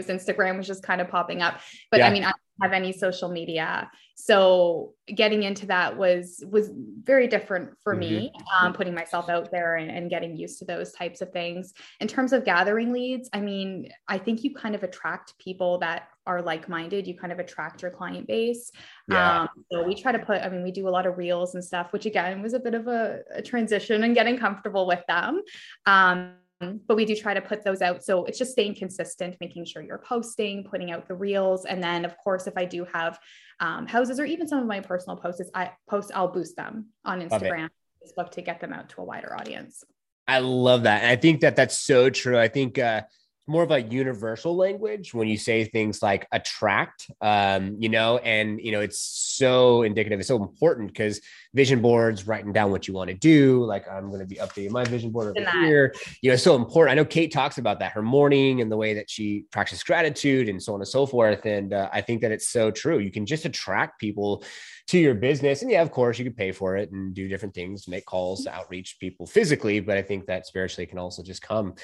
Instagram 0.00 0.56
was 0.56 0.66
just 0.66 0.82
kind 0.82 1.00
of 1.00 1.08
popping 1.08 1.42
up, 1.42 1.60
but 1.90 2.00
yeah. 2.00 2.08
I 2.08 2.10
mean, 2.10 2.24
I 2.24 2.32
have 2.60 2.72
any 2.72 2.92
social 2.92 3.28
media, 3.28 3.90
so 4.14 4.94
getting 5.14 5.44
into 5.44 5.66
that 5.66 5.96
was 5.96 6.44
was 6.50 6.70
very 7.02 7.28
different 7.28 7.70
for 7.82 7.94
mm-hmm. 7.94 8.00
me. 8.00 8.32
Um, 8.60 8.72
putting 8.72 8.94
myself 8.94 9.28
out 9.28 9.50
there 9.50 9.76
and, 9.76 9.90
and 9.90 10.10
getting 10.10 10.36
used 10.36 10.58
to 10.58 10.64
those 10.64 10.92
types 10.92 11.20
of 11.20 11.32
things. 11.32 11.72
In 12.00 12.08
terms 12.08 12.32
of 12.32 12.44
gathering 12.44 12.92
leads, 12.92 13.30
I 13.32 13.40
mean, 13.40 13.90
I 14.08 14.18
think 14.18 14.42
you 14.42 14.54
kind 14.54 14.74
of 14.74 14.82
attract 14.82 15.38
people 15.38 15.78
that 15.78 16.08
are 16.28 16.42
like-minded 16.42 17.06
you 17.06 17.16
kind 17.16 17.32
of 17.32 17.38
attract 17.38 17.80
your 17.80 17.90
client 17.90 18.26
base 18.26 18.70
yeah. 19.08 19.40
um, 19.40 19.48
so 19.72 19.82
we 19.82 19.94
try 19.94 20.12
to 20.12 20.18
put 20.18 20.42
i 20.42 20.48
mean 20.50 20.62
we 20.62 20.70
do 20.70 20.86
a 20.86 20.90
lot 20.90 21.06
of 21.06 21.16
reels 21.16 21.54
and 21.54 21.64
stuff 21.64 21.90
which 21.90 22.04
again 22.04 22.42
was 22.42 22.52
a 22.52 22.60
bit 22.60 22.74
of 22.74 22.86
a, 22.86 23.20
a 23.34 23.40
transition 23.40 24.04
and 24.04 24.14
getting 24.14 24.36
comfortable 24.36 24.86
with 24.86 25.02
them 25.08 25.40
um, 25.86 26.34
but 26.60 26.96
we 26.96 27.04
do 27.04 27.14
try 27.14 27.34
to 27.34 27.40
put 27.40 27.64
those 27.64 27.82
out. 27.82 28.02
So 28.02 28.24
it's 28.24 28.38
just 28.38 28.52
staying 28.52 28.74
consistent 28.74 29.36
making 29.40 29.64
sure 29.64 29.82
you're 29.82 29.98
posting 29.98 30.64
putting 30.64 30.90
out 30.90 31.06
the 31.06 31.14
reels. 31.14 31.64
And 31.64 31.82
then 31.82 32.04
of 32.04 32.16
course 32.18 32.46
if 32.46 32.56
i 32.56 32.64
do 32.64 32.86
have 32.92 33.18
um, 33.60 33.86
houses 33.86 34.20
or 34.20 34.24
even 34.24 34.48
some 34.48 34.60
of 34.60 34.66
my 34.66 34.80
personal 34.80 35.16
posts 35.16 35.50
i 35.54 35.70
post 35.88 36.10
i'll 36.14 36.28
boost 36.28 36.56
them 36.56 36.86
on 37.04 37.20
instagram 37.20 37.68
facebook 38.04 38.30
to 38.30 38.42
get 38.42 38.60
them 38.60 38.72
out 38.72 38.88
to 38.90 39.00
a 39.00 39.04
wider 39.04 39.34
audience. 39.38 39.84
I 40.26 40.40
love 40.40 40.82
that. 40.84 41.02
And 41.02 41.10
i 41.10 41.16
think 41.16 41.40
that 41.40 41.56
that's 41.56 41.78
so 41.78 42.10
true. 42.10 42.38
I 42.38 42.48
think 42.48 42.78
uh, 42.78 43.02
more 43.48 43.62
of 43.62 43.70
a 43.70 43.80
universal 43.80 44.54
language 44.54 45.14
when 45.14 45.26
you 45.26 45.38
say 45.38 45.64
things 45.64 46.02
like 46.02 46.28
attract 46.32 47.10
um, 47.22 47.76
you 47.78 47.88
know 47.88 48.18
and 48.18 48.60
you 48.60 48.72
know 48.72 48.80
it's 48.80 49.00
so 49.00 49.82
indicative. 49.82 50.20
It's 50.20 50.28
so 50.28 50.42
important 50.42 50.88
because 50.88 51.20
vision 51.54 51.80
boards 51.80 52.26
writing 52.26 52.52
down 52.52 52.70
what 52.70 52.86
you 52.86 52.94
want 52.94 53.08
to 53.08 53.14
do 53.14 53.64
like 53.64 53.88
i'm 53.90 54.08
going 54.08 54.20
to 54.20 54.26
be 54.26 54.36
updating 54.36 54.70
my 54.70 54.84
vision 54.84 55.10
board 55.10 55.36
over 55.36 55.50
here 55.60 55.94
you 56.20 56.28
know 56.28 56.34
it's 56.34 56.42
so 56.42 56.54
important 56.54 56.92
i 56.92 56.94
know 56.94 57.04
kate 57.04 57.32
talks 57.32 57.58
about 57.58 57.78
that 57.78 57.92
her 57.92 58.02
morning 58.02 58.60
and 58.60 58.70
the 58.70 58.76
way 58.76 58.94
that 58.94 59.08
she 59.08 59.44
practices 59.50 59.82
gratitude 59.82 60.48
and 60.48 60.62
so 60.62 60.74
on 60.74 60.80
and 60.80 60.88
so 60.88 61.06
forth 61.06 61.44
and 61.46 61.72
uh, 61.72 61.88
i 61.92 62.00
think 62.00 62.20
that 62.20 62.30
it's 62.30 62.48
so 62.48 62.70
true 62.70 62.98
you 62.98 63.10
can 63.10 63.24
just 63.24 63.44
attract 63.44 63.98
people 63.98 64.42
to 64.88 64.98
your 64.98 65.14
business. 65.14 65.62
And 65.62 65.70
yeah, 65.70 65.82
of 65.82 65.90
course, 65.90 66.18
you 66.18 66.24
could 66.24 66.36
pay 66.36 66.50
for 66.50 66.76
it 66.76 66.90
and 66.90 67.14
do 67.14 67.28
different 67.28 67.54
things, 67.54 67.86
make 67.86 68.06
calls, 68.06 68.46
outreach 68.46 68.98
people 68.98 69.26
physically. 69.26 69.80
But 69.80 69.98
I 69.98 70.02
think 70.02 70.26
that 70.26 70.46
spiritually 70.46 70.86
can 70.86 70.98
also 70.98 71.22
just 71.22 71.42
come 71.42 71.74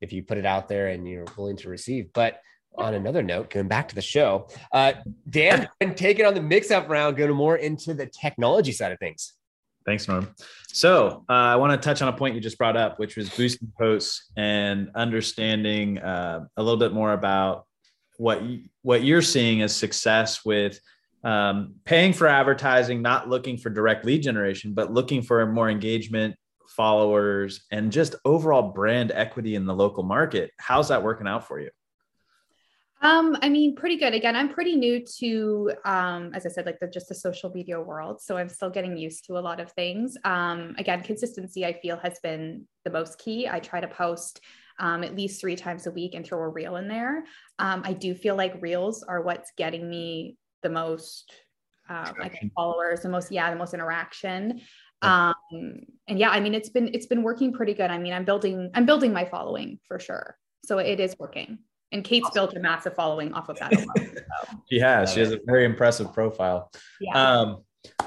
if 0.00 0.12
you 0.12 0.22
put 0.22 0.38
it 0.38 0.46
out 0.46 0.68
there 0.68 0.88
and 0.88 1.06
you're 1.06 1.26
willing 1.36 1.56
to 1.58 1.68
receive. 1.68 2.12
But 2.12 2.40
on 2.76 2.94
another 2.94 3.22
note, 3.22 3.50
going 3.50 3.68
back 3.68 3.88
to 3.88 3.94
the 3.94 4.02
show, 4.02 4.48
uh, 4.72 4.92
Dan, 5.28 5.68
and 5.80 5.96
taking 5.96 6.24
on 6.24 6.34
the 6.34 6.42
mix 6.42 6.70
up 6.70 6.88
round, 6.88 7.16
going 7.16 7.30
more 7.32 7.56
into 7.56 7.94
the 7.94 8.06
technology 8.06 8.72
side 8.72 8.92
of 8.92 8.98
things. 8.98 9.34
Thanks, 9.84 10.06
Norm. 10.06 10.28
So 10.68 11.24
uh, 11.28 11.32
I 11.32 11.56
want 11.56 11.80
to 11.80 11.84
touch 11.84 12.02
on 12.02 12.08
a 12.08 12.12
point 12.12 12.34
you 12.34 12.40
just 12.40 12.58
brought 12.58 12.76
up, 12.76 12.98
which 12.98 13.16
was 13.16 13.28
boosting 13.30 13.72
posts 13.78 14.30
and 14.36 14.90
understanding 14.94 15.98
uh, 15.98 16.46
a 16.56 16.62
little 16.62 16.78
bit 16.78 16.92
more 16.92 17.12
about 17.12 17.66
what 18.16 18.42
you, 18.42 18.64
what 18.82 19.02
you're 19.02 19.22
seeing 19.22 19.62
as 19.62 19.74
success 19.74 20.44
with 20.44 20.78
um, 21.24 21.74
paying 21.84 22.12
for 22.12 22.26
advertising, 22.26 23.02
not 23.02 23.28
looking 23.28 23.56
for 23.56 23.70
direct 23.70 24.04
lead 24.04 24.22
generation, 24.22 24.74
but 24.74 24.92
looking 24.92 25.22
for 25.22 25.44
more 25.46 25.70
engagement, 25.70 26.36
followers, 26.68 27.64
and 27.70 27.92
just 27.92 28.14
overall 28.24 28.72
brand 28.72 29.12
equity 29.12 29.54
in 29.54 29.66
the 29.66 29.74
local 29.74 30.02
market. 30.02 30.50
How's 30.58 30.88
that 30.88 31.02
working 31.02 31.26
out 31.26 31.46
for 31.46 31.60
you? 31.60 31.70
Um, 33.02 33.36
I 33.42 33.48
mean, 33.48 33.74
pretty 33.74 33.96
good. 33.96 34.14
Again, 34.14 34.36
I'm 34.36 34.48
pretty 34.48 34.76
new 34.76 35.04
to, 35.18 35.72
um, 35.84 36.32
as 36.34 36.46
I 36.46 36.50
said, 36.50 36.66
like 36.66 36.78
the 36.78 36.86
just 36.86 37.08
the 37.08 37.16
social 37.16 37.50
media 37.50 37.80
world. 37.80 38.22
So 38.22 38.36
I'm 38.36 38.48
still 38.48 38.70
getting 38.70 38.96
used 38.96 39.26
to 39.26 39.38
a 39.38 39.40
lot 39.40 39.58
of 39.58 39.72
things. 39.72 40.16
Um, 40.24 40.76
again, 40.78 41.02
consistency 41.02 41.66
I 41.66 41.72
feel 41.72 41.96
has 41.96 42.20
been 42.22 42.66
the 42.84 42.90
most 42.90 43.18
key. 43.18 43.48
I 43.48 43.58
try 43.58 43.80
to 43.80 43.88
post 43.88 44.40
um, 44.78 45.02
at 45.02 45.16
least 45.16 45.40
three 45.40 45.56
times 45.56 45.86
a 45.88 45.90
week 45.90 46.14
and 46.14 46.24
throw 46.24 46.38
a 46.38 46.48
reel 46.48 46.76
in 46.76 46.86
there. 46.86 47.24
Um, 47.58 47.82
I 47.84 47.92
do 47.92 48.14
feel 48.14 48.36
like 48.36 48.62
reels 48.62 49.02
are 49.02 49.20
what's 49.20 49.50
getting 49.56 49.90
me 49.90 50.36
the 50.62 50.70
most 50.70 51.32
uh, 51.88 52.12
like 52.20 52.40
followers, 52.54 53.00
the 53.00 53.08
most 53.08 53.32
yeah, 53.32 53.50
the 53.50 53.56
most 53.56 53.74
interaction. 53.74 54.60
Um, 55.02 55.34
and 56.06 56.18
yeah, 56.18 56.30
I 56.30 56.38
mean 56.38 56.54
it's 56.54 56.68
been 56.68 56.88
it's 56.94 57.06
been 57.06 57.24
working 57.24 57.52
pretty 57.52 57.74
good. 57.74 57.90
I 57.90 57.98
mean, 57.98 58.12
I'm 58.12 58.24
building 58.24 58.70
I'm 58.74 58.86
building 58.86 59.12
my 59.12 59.24
following 59.24 59.80
for 59.88 59.98
sure. 59.98 60.36
So 60.64 60.78
it 60.78 61.00
is 61.00 61.16
working. 61.18 61.58
And 61.92 62.02
Kate's 62.02 62.26
awesome. 62.26 62.34
built 62.34 62.56
a 62.56 62.60
massive 62.60 62.94
following 62.94 63.32
off 63.34 63.48
of 63.48 63.58
that 63.58 63.72
alone. 63.76 63.88
So. 63.96 64.58
she 64.70 64.80
has. 64.80 65.12
She 65.12 65.20
has 65.20 65.32
a 65.32 65.38
very 65.46 65.64
impressive 65.64 66.12
profile. 66.12 66.70
Yeah. 67.00 67.12
Um, 67.14 67.64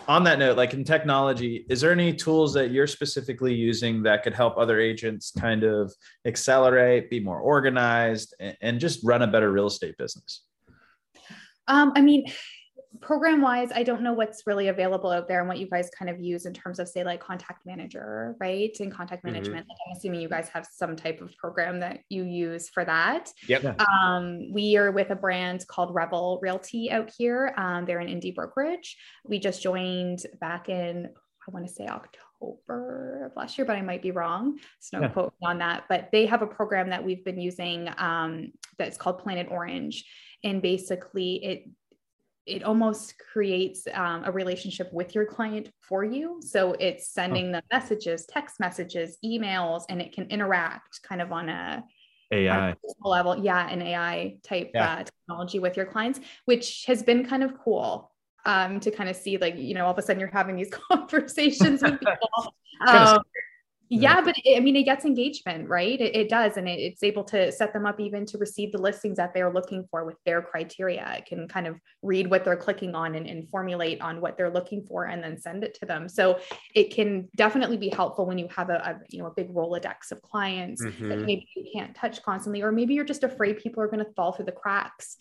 on 0.07 0.23
that 0.23 0.39
note, 0.39 0.57
like 0.57 0.73
in 0.73 0.83
technology, 0.83 1.65
is 1.69 1.81
there 1.81 1.91
any 1.91 2.13
tools 2.13 2.53
that 2.53 2.71
you're 2.71 2.87
specifically 2.87 3.53
using 3.53 4.03
that 4.03 4.23
could 4.23 4.33
help 4.33 4.57
other 4.57 4.79
agents 4.79 5.31
kind 5.37 5.63
of 5.63 5.93
accelerate, 6.25 7.09
be 7.09 7.19
more 7.19 7.39
organized, 7.39 8.35
and, 8.39 8.57
and 8.61 8.79
just 8.79 9.01
run 9.03 9.21
a 9.21 9.27
better 9.27 9.51
real 9.51 9.67
estate 9.67 9.97
business? 9.97 10.43
Um, 11.67 11.91
I 11.95 12.01
mean, 12.01 12.25
program 13.01 13.41
wise, 13.41 13.69
I 13.73 13.83
don't 13.83 14.01
know 14.01 14.13
what's 14.13 14.47
really 14.47 14.67
available 14.67 15.11
out 15.11 15.27
there 15.27 15.39
and 15.39 15.47
what 15.47 15.59
you 15.59 15.67
guys 15.67 15.89
kind 15.97 16.09
of 16.09 16.19
use 16.19 16.45
in 16.45 16.53
terms 16.53 16.79
of, 16.79 16.87
say, 16.87 17.03
like 17.03 17.19
contact 17.19 17.65
manager, 17.65 18.35
right? 18.39 18.75
And 18.79 18.91
contact 18.91 19.23
mm-hmm. 19.23 19.33
management. 19.33 19.65
Mm-hmm. 19.65 19.91
I'm 19.91 19.97
assuming 19.97 20.21
you 20.21 20.29
guys 20.29 20.49
have 20.49 20.67
some 20.71 20.95
type 20.95 21.21
of 21.21 21.35
program 21.37 21.79
that 21.81 21.99
you 22.09 22.23
use 22.23 22.69
for 22.69 22.85
that. 22.85 23.31
Yep. 23.47 23.81
Um, 23.81 24.51
we 24.51 24.77
are 24.77 24.91
with 24.91 25.09
a 25.11 25.15
brand 25.15 25.65
called 25.67 25.93
Revel 25.93 26.39
Realty 26.41 26.91
out 26.91 27.11
here. 27.15 27.53
Um, 27.57 27.85
they're 27.85 27.99
an 27.99 28.07
indie 28.07 28.33
brokerage. 28.33 28.97
We 29.23 29.39
just 29.39 29.61
joined 29.61 30.25
back 30.39 30.69
in, 30.69 31.07
I 31.07 31.51
want 31.51 31.67
to 31.67 31.73
say 31.73 31.87
October 31.87 33.25
of 33.25 33.35
last 33.35 33.57
year, 33.57 33.65
but 33.65 33.75
I 33.75 33.81
might 33.81 34.01
be 34.01 34.11
wrong. 34.11 34.59
So 34.79 34.97
no 34.97 35.07
yeah. 35.07 35.13
quote 35.13 35.33
on 35.43 35.59
that. 35.59 35.85
But 35.89 36.09
they 36.11 36.25
have 36.25 36.41
a 36.41 36.47
program 36.47 36.89
that 36.89 37.03
we've 37.03 37.23
been 37.23 37.39
using 37.39 37.89
um, 37.97 38.51
that's 38.77 38.97
called 38.97 39.19
Planet 39.19 39.47
Orange 39.49 40.05
and 40.45 40.61
basically 40.61 41.43
it 41.43 41.69
it 42.45 42.63
almost 42.63 43.15
creates 43.17 43.87
um, 43.93 44.23
a 44.25 44.31
relationship 44.31 44.91
with 44.93 45.15
your 45.15 45.25
client 45.25 45.71
for 45.81 46.03
you. 46.03 46.39
So 46.41 46.73
it's 46.79 47.09
sending 47.09 47.51
them 47.51 47.63
messages, 47.71 48.25
text 48.27 48.59
messages, 48.59 49.17
emails, 49.25 49.83
and 49.89 50.01
it 50.01 50.13
can 50.13 50.25
interact 50.25 51.01
kind 51.01 51.21
of 51.21 51.31
on 51.31 51.49
a 51.49 51.83
AI 52.31 52.75
level. 53.01 53.37
Yeah, 53.37 53.67
an 53.69 53.81
AI 53.81 54.37
type 54.43 54.71
yeah. 54.73 54.93
uh, 54.93 55.03
technology 55.03 55.59
with 55.59 55.75
your 55.75 55.85
clients, 55.85 56.19
which 56.45 56.85
has 56.85 57.01
been 57.03 57.25
kind 57.25 57.43
of 57.43 57.57
cool 57.57 58.11
um, 58.45 58.79
to 58.79 58.91
kind 58.91 59.09
of 59.09 59.15
see, 59.15 59.37
like, 59.37 59.57
you 59.57 59.73
know, 59.73 59.85
all 59.85 59.91
of 59.91 59.97
a 59.97 60.01
sudden 60.01 60.19
you're 60.19 60.29
having 60.29 60.55
these 60.55 60.71
conversations 60.91 61.81
with 61.81 61.99
people. 61.99 62.55
Um, 62.85 63.19
yeah 63.89 64.21
but 64.21 64.35
it, 64.43 64.57
i 64.57 64.59
mean 64.59 64.75
it 64.75 64.83
gets 64.83 65.05
engagement 65.05 65.67
right 65.69 66.01
it, 66.01 66.15
it 66.15 66.29
does 66.29 66.57
and 66.57 66.67
it, 66.67 66.79
it's 66.79 67.03
able 67.03 67.23
to 67.23 67.51
set 67.51 67.71
them 67.73 67.85
up 67.85 67.99
even 67.99 68.25
to 68.25 68.37
receive 68.37 68.71
the 68.71 68.77
listings 68.77 69.17
that 69.17 69.33
they're 69.33 69.51
looking 69.51 69.85
for 69.91 70.05
with 70.05 70.15
their 70.25 70.41
criteria 70.41 71.15
it 71.17 71.25
can 71.25 71.47
kind 71.47 71.67
of 71.67 71.75
read 72.01 72.29
what 72.29 72.43
they're 72.43 72.55
clicking 72.55 72.95
on 72.95 73.15
and, 73.15 73.27
and 73.27 73.49
formulate 73.49 74.01
on 74.01 74.21
what 74.21 74.37
they're 74.37 74.51
looking 74.51 74.83
for 74.83 75.05
and 75.05 75.23
then 75.23 75.39
send 75.39 75.63
it 75.63 75.73
to 75.73 75.85
them 75.85 76.09
so 76.09 76.39
it 76.73 76.93
can 76.93 77.27
definitely 77.35 77.77
be 77.77 77.89
helpful 77.89 78.25
when 78.25 78.37
you 78.37 78.47
have 78.55 78.69
a, 78.69 78.75
a 78.75 78.99
you 79.09 79.19
know 79.19 79.27
a 79.27 79.33
big 79.33 79.53
rolodex 79.53 80.11
of 80.11 80.21
clients 80.21 80.83
mm-hmm. 80.83 81.09
that 81.09 81.19
maybe 81.19 81.47
you 81.55 81.65
can't 81.73 81.95
touch 81.95 82.23
constantly 82.23 82.61
or 82.61 82.71
maybe 82.71 82.93
you're 82.93 83.05
just 83.05 83.23
afraid 83.23 83.57
people 83.57 83.81
are 83.81 83.87
going 83.87 84.03
to 84.03 84.11
fall 84.13 84.31
through 84.31 84.45
the 84.45 84.51
cracks 84.51 85.17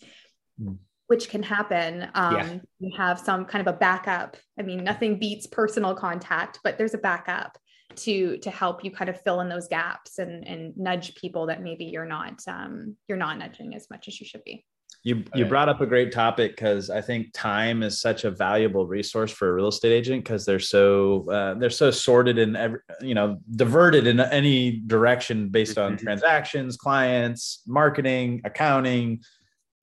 mm 0.59 0.77
which 1.07 1.29
can 1.29 1.43
happen. 1.43 2.09
Um, 2.15 2.35
yeah. 2.35 2.57
You 2.79 2.97
have 2.97 3.19
some 3.19 3.45
kind 3.45 3.65
of 3.67 3.73
a 3.73 3.77
backup. 3.77 4.37
I 4.59 4.63
mean, 4.63 4.83
nothing 4.83 5.19
beats 5.19 5.45
personal 5.45 5.93
contact, 5.93 6.59
but 6.63 6.77
there's 6.77 6.93
a 6.93 6.97
backup 6.99 7.57
to 7.95 8.37
to 8.37 8.49
help 8.49 8.83
you 8.83 8.91
kind 8.91 9.09
of 9.09 9.21
fill 9.21 9.41
in 9.41 9.49
those 9.49 9.67
gaps 9.67 10.19
and 10.19 10.47
and 10.47 10.75
nudge 10.77 11.15
people 11.15 11.45
that 11.47 11.61
maybe 11.61 11.85
you're 11.85 12.05
not 12.05 12.41
um, 12.47 12.95
you're 13.07 13.17
not 13.17 13.37
nudging 13.37 13.75
as 13.75 13.89
much 13.89 14.07
as 14.07 14.19
you 14.19 14.25
should 14.25 14.43
be. 14.43 14.65
You 15.03 15.23
you 15.35 15.45
brought 15.45 15.69
up 15.69 15.81
a 15.81 15.85
great 15.85 16.11
topic 16.11 16.55
because 16.55 16.89
I 16.89 16.99
think 16.99 17.31
time 17.31 17.83
is 17.83 18.01
such 18.01 18.23
a 18.23 18.31
valuable 18.31 18.87
resource 18.87 19.31
for 19.31 19.49
a 19.49 19.53
real 19.53 19.67
estate 19.67 19.91
agent 19.91 20.23
because 20.23 20.45
they're 20.45 20.59
so 20.59 21.29
uh, 21.29 21.53
they're 21.53 21.69
so 21.69 21.91
sorted 21.91 22.39
and 22.39 22.57
every 22.57 22.79
you 23.01 23.13
know 23.13 23.39
diverted 23.55 24.07
in 24.07 24.19
any 24.19 24.77
direction 24.87 25.49
based 25.49 25.77
on 25.77 25.93
mm-hmm. 25.93 26.03
transactions, 26.03 26.75
clients, 26.75 27.61
marketing, 27.67 28.41
accounting, 28.45 29.21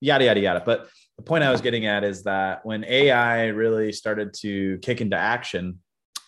yada 0.00 0.24
yada 0.24 0.40
yada. 0.40 0.62
But 0.66 0.88
the 1.16 1.22
point 1.22 1.44
I 1.44 1.52
was 1.52 1.60
getting 1.60 1.86
at 1.86 2.02
is 2.02 2.24
that 2.24 2.66
when 2.66 2.84
AI 2.84 3.46
really 3.48 3.92
started 3.92 4.34
to 4.40 4.78
kick 4.78 5.00
into 5.00 5.16
action, 5.16 5.78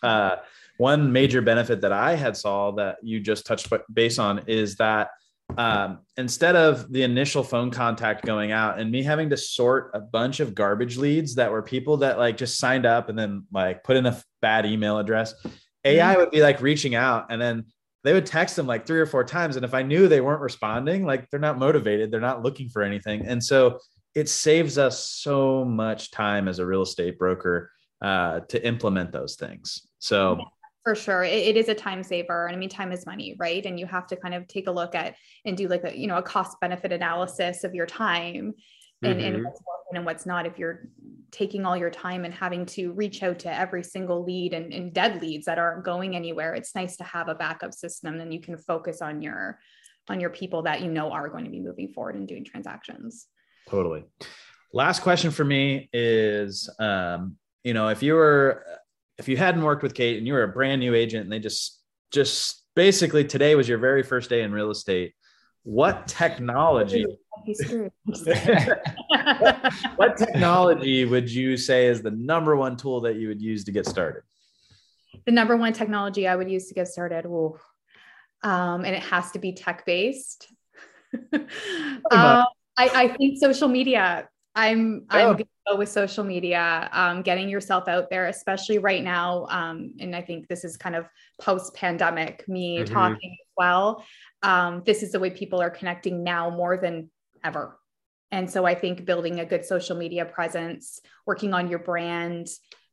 uh, 0.05 0.37
one 0.77 1.13
major 1.13 1.41
benefit 1.41 1.81
that 1.83 1.93
I 1.93 2.15
had 2.15 2.37
saw 2.37 2.73
that 2.73 2.97
you 3.03 3.21
just 3.21 3.47
touched 3.47 3.73
base 3.93 4.19
on 4.19 4.43
is 4.47 4.77
that 4.77 5.11
um, 5.57 6.01
instead 6.17 6.57
of 6.57 6.91
the 6.91 7.03
initial 7.03 7.45
phone 7.45 7.71
contact 7.71 8.25
going 8.25 8.51
out 8.51 8.79
and 8.81 8.91
me 8.91 9.03
having 9.03 9.31
to 9.31 9.37
sort 9.37 9.91
a 9.95 10.01
bunch 10.01 10.41
of 10.41 10.55
garbage 10.55 10.97
leads 10.97 11.35
that 11.37 11.51
were 11.51 11.63
people 11.63 11.99
that 11.99 12.19
like 12.19 12.37
just 12.37 12.59
signed 12.59 12.87
up 12.87 13.09
and 13.09 13.19
then 13.19 13.45
like 13.53 13.85
put 13.85 13.97
in 13.97 14.07
a 14.07 14.21
bad 14.41 14.67
email 14.67 14.99
address, 14.99 15.35
AI 15.85 16.13
mm-hmm. 16.13 16.21
would 16.21 16.31
be 16.31 16.41
like 16.41 16.61
reaching 16.61 16.95
out 16.95 17.27
and 17.31 17.41
then 17.41 17.65
they 18.03 18.13
would 18.13 18.27
text 18.27 18.57
them 18.57 18.67
like 18.67 18.87
three 18.87 19.01
or 19.01 19.07
four 19.07 19.25
times. 19.25 19.57
And 19.57 19.65
if 19.65 19.75
I 19.75 19.83
knew 19.83 20.09
they 20.09 20.21
weren't 20.21 20.43
responding, 20.43 21.05
like 21.05 21.31
they're 21.31 21.41
not 21.41 21.59
motivated, 21.59 22.11
they're 22.11 22.21
not 22.21 22.43
looking 22.43 22.69
for 22.69 22.83
anything. 22.83 23.27
And 23.27 23.43
so 23.43 23.79
it 24.15 24.29
saves 24.29 24.77
us 24.79 25.09
so 25.09 25.65
much 25.65 26.11
time 26.11 26.49
as 26.49 26.59
a 26.59 26.67
real 26.67 26.83
estate 26.83 27.19
broker 27.19 27.71
uh, 28.03 28.41
to 28.41 28.65
implement 28.67 29.13
those 29.13 29.37
things. 29.37 29.87
So 29.99 30.39
for 30.85 30.95
sure. 30.95 31.25
It, 31.25 31.33
it 31.33 31.57
is 31.57 31.69
a 31.69 31.75
time 31.75 32.03
saver. 32.03 32.47
And 32.47 32.55
i 32.55 32.59
mean 32.59 32.69
time 32.69 32.93
is 32.93 33.07
money 33.07 33.35
right? 33.39 33.65
And 33.65 33.81
you 33.81 33.87
have 33.87 34.07
to 34.09 34.17
kind 34.17 34.35
of 34.35 34.47
take 34.47 34.69
a 34.69 34.73
look 34.73 34.95
at 34.95 35.17
and 35.45 35.57
do 35.57 35.67
like 35.67 35.85
a 35.85 35.99
you 35.99 36.07
know 36.07 36.19
a 36.19 36.23
cost 36.23 36.61
benefit 36.61 36.93
analysis 36.93 37.65
of 37.65 37.75
your 37.75 37.87
time 37.87 38.55
and, 39.03 39.17
mm-hmm. 39.17 39.35
and 39.35 39.45
what's 39.45 39.61
working 39.61 39.97
and 39.97 40.07
what's 40.07 40.27
not 40.27 40.47
if 40.47 40.59
you're 40.59 40.89
taking 41.31 41.67
all 41.67 41.77
your 41.77 41.91
time 41.91 42.25
and 42.25 42.33
having 42.33 42.65
to 42.65 42.93
reach 42.93 43.23
out 43.23 43.41
to 43.41 43.53
every 43.53 43.83
single 43.83 44.25
lead 44.25 44.55
and, 44.55 44.73
and 44.73 44.93
dead 44.93 45.21
leads 45.21 45.47
that 45.47 45.59
aren't 45.59 45.85
going 45.85 46.15
anywhere. 46.15 46.55
It's 46.55 46.75
nice 46.75 46.97
to 46.99 47.05
have 47.05 47.29
a 47.29 47.35
backup 47.35 47.75
system 47.75 48.21
and 48.21 48.33
you 48.33 48.41
can 48.41 48.57
focus 48.57 49.03
on 49.03 49.23
your 49.23 49.59
on 50.09 50.21
your 50.21 50.31
people 50.31 50.63
that 50.63 50.83
you 50.83 50.91
know 50.91 51.11
are 51.11 51.31
going 51.31 51.45
to 51.45 51.51
be 51.51 51.61
moving 51.61 51.89
forward 51.89 52.15
and 52.15 52.29
doing 52.29 52.45
transactions. 52.45 53.27
Totally. 53.69 54.05
Last 54.73 55.01
question 55.01 55.31
for 55.31 55.45
me 55.45 55.89
is 55.93 56.69
um, 56.79 57.37
you 57.63 57.73
know 57.73 57.89
if 57.89 58.03
you 58.03 58.15
were 58.15 58.65
if 59.19 59.29
you 59.29 59.37
hadn't 59.37 59.63
worked 59.63 59.83
with 59.83 59.95
Kate 59.95 60.19
and 60.19 60.27
you 60.27 60.33
were 60.33 60.43
a 60.43 60.49
brand 60.49 60.81
new 60.81 60.95
agent 60.95 61.25
and 61.25 61.33
they 61.33 61.39
just 61.39 61.81
just 62.11 62.63
basically 62.75 63.25
today 63.25 63.55
was 63.55 63.69
your 63.69 63.79
very 63.79 64.03
first 64.03 64.31
day 64.31 64.43
in 64.43 64.53
real 64.53 64.71
estate, 64.71 65.15
what 65.63 66.07
technology 66.07 67.07
what 69.97 70.17
technology 70.17 71.05
would 71.05 71.31
you 71.31 71.57
say 71.57 71.87
is 71.87 72.01
the 72.03 72.11
number 72.11 72.57
one 72.57 72.77
tool 72.77 73.01
that 73.03 73.17
you 73.17 73.29
would 73.29 73.43
use 73.43 73.65
to 73.65 73.73
get 73.73 73.87
started? 73.87 74.23
The 75.27 75.33
number 75.33 75.57
one 75.57 75.73
technology 75.73 76.27
I 76.27 76.37
would 76.37 76.51
use 76.51 76.69
to 76.69 76.75
get 76.75 76.89
started, 76.89 77.27
ooh, 77.27 77.59
um, 78.43 78.85
and 78.85 78.95
it 78.95 79.03
has 79.03 79.31
to 79.33 79.39
be 79.39 79.53
tech 79.53 79.85
based. 79.87 80.49
um, 81.33 81.47
I, 82.11 82.47
I 82.77 83.09
think 83.17 83.39
social 83.39 83.69
media 83.69 84.29
I'm 84.55 85.07
I'm 85.11 85.29
oh. 85.29 85.39
Go 85.69 85.77
with 85.77 85.89
social 85.89 86.25
media, 86.25 86.89
um, 86.93 87.23
getting 87.23 87.49
yourself 87.49 87.89
out 87.89 88.11
there, 88.11 88.27
especially 88.27 88.79
right 88.79 89.03
now. 89.03 89.47
Um, 89.49 89.95
and 90.01 90.15
I 90.15 90.23
think 90.23 90.49
this 90.49 90.65
is 90.65 90.77
kind 90.77 90.95
of 90.95 91.07
post 91.41 91.75
pandemic, 91.75 92.47
me 92.49 92.79
mm-hmm. 92.79 92.93
talking 92.93 93.37
as 93.41 93.53
well. 93.57 94.05
Um, 94.43 94.83
this 94.85 95.03
is 95.03 95.13
the 95.13 95.21
way 95.21 95.31
people 95.31 95.61
are 95.61 95.71
connecting 95.71 96.23
now 96.23 96.51
more 96.51 96.77
than 96.77 97.11
ever. 97.43 97.79
And 98.31 98.51
so 98.51 98.65
I 98.65 98.75
think 98.75 99.05
building 99.05 99.41
a 99.41 99.45
good 99.45 99.65
social 99.65 99.97
media 99.97 100.25
presence, 100.25 101.01
working 101.25 101.55
on 101.55 101.69
your 101.69 101.79
brand, 101.79 102.49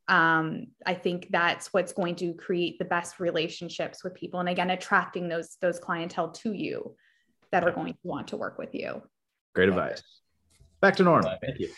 um, 0.08 0.66
I 0.86 0.94
think 0.94 1.28
that's 1.30 1.72
what's 1.72 1.92
going 1.92 2.16
to 2.16 2.34
create 2.34 2.78
the 2.78 2.84
best 2.84 3.18
relationships 3.18 4.04
with 4.04 4.14
people. 4.14 4.40
And 4.40 4.48
again, 4.48 4.70
attracting 4.70 5.28
those 5.28 5.56
those 5.60 5.78
clientele 5.78 6.30
to 6.30 6.52
you 6.52 6.96
that 7.50 7.64
are 7.64 7.72
going 7.72 7.94
to 7.94 7.98
want 8.02 8.28
to 8.28 8.36
work 8.36 8.58
with 8.58 8.74
you. 8.74 9.02
Great 9.54 9.68
advice 9.68 10.02
back 10.82 10.96
to 10.96 11.04
normal. 11.04 11.34
Thank 11.40 11.60
you. 11.60 11.70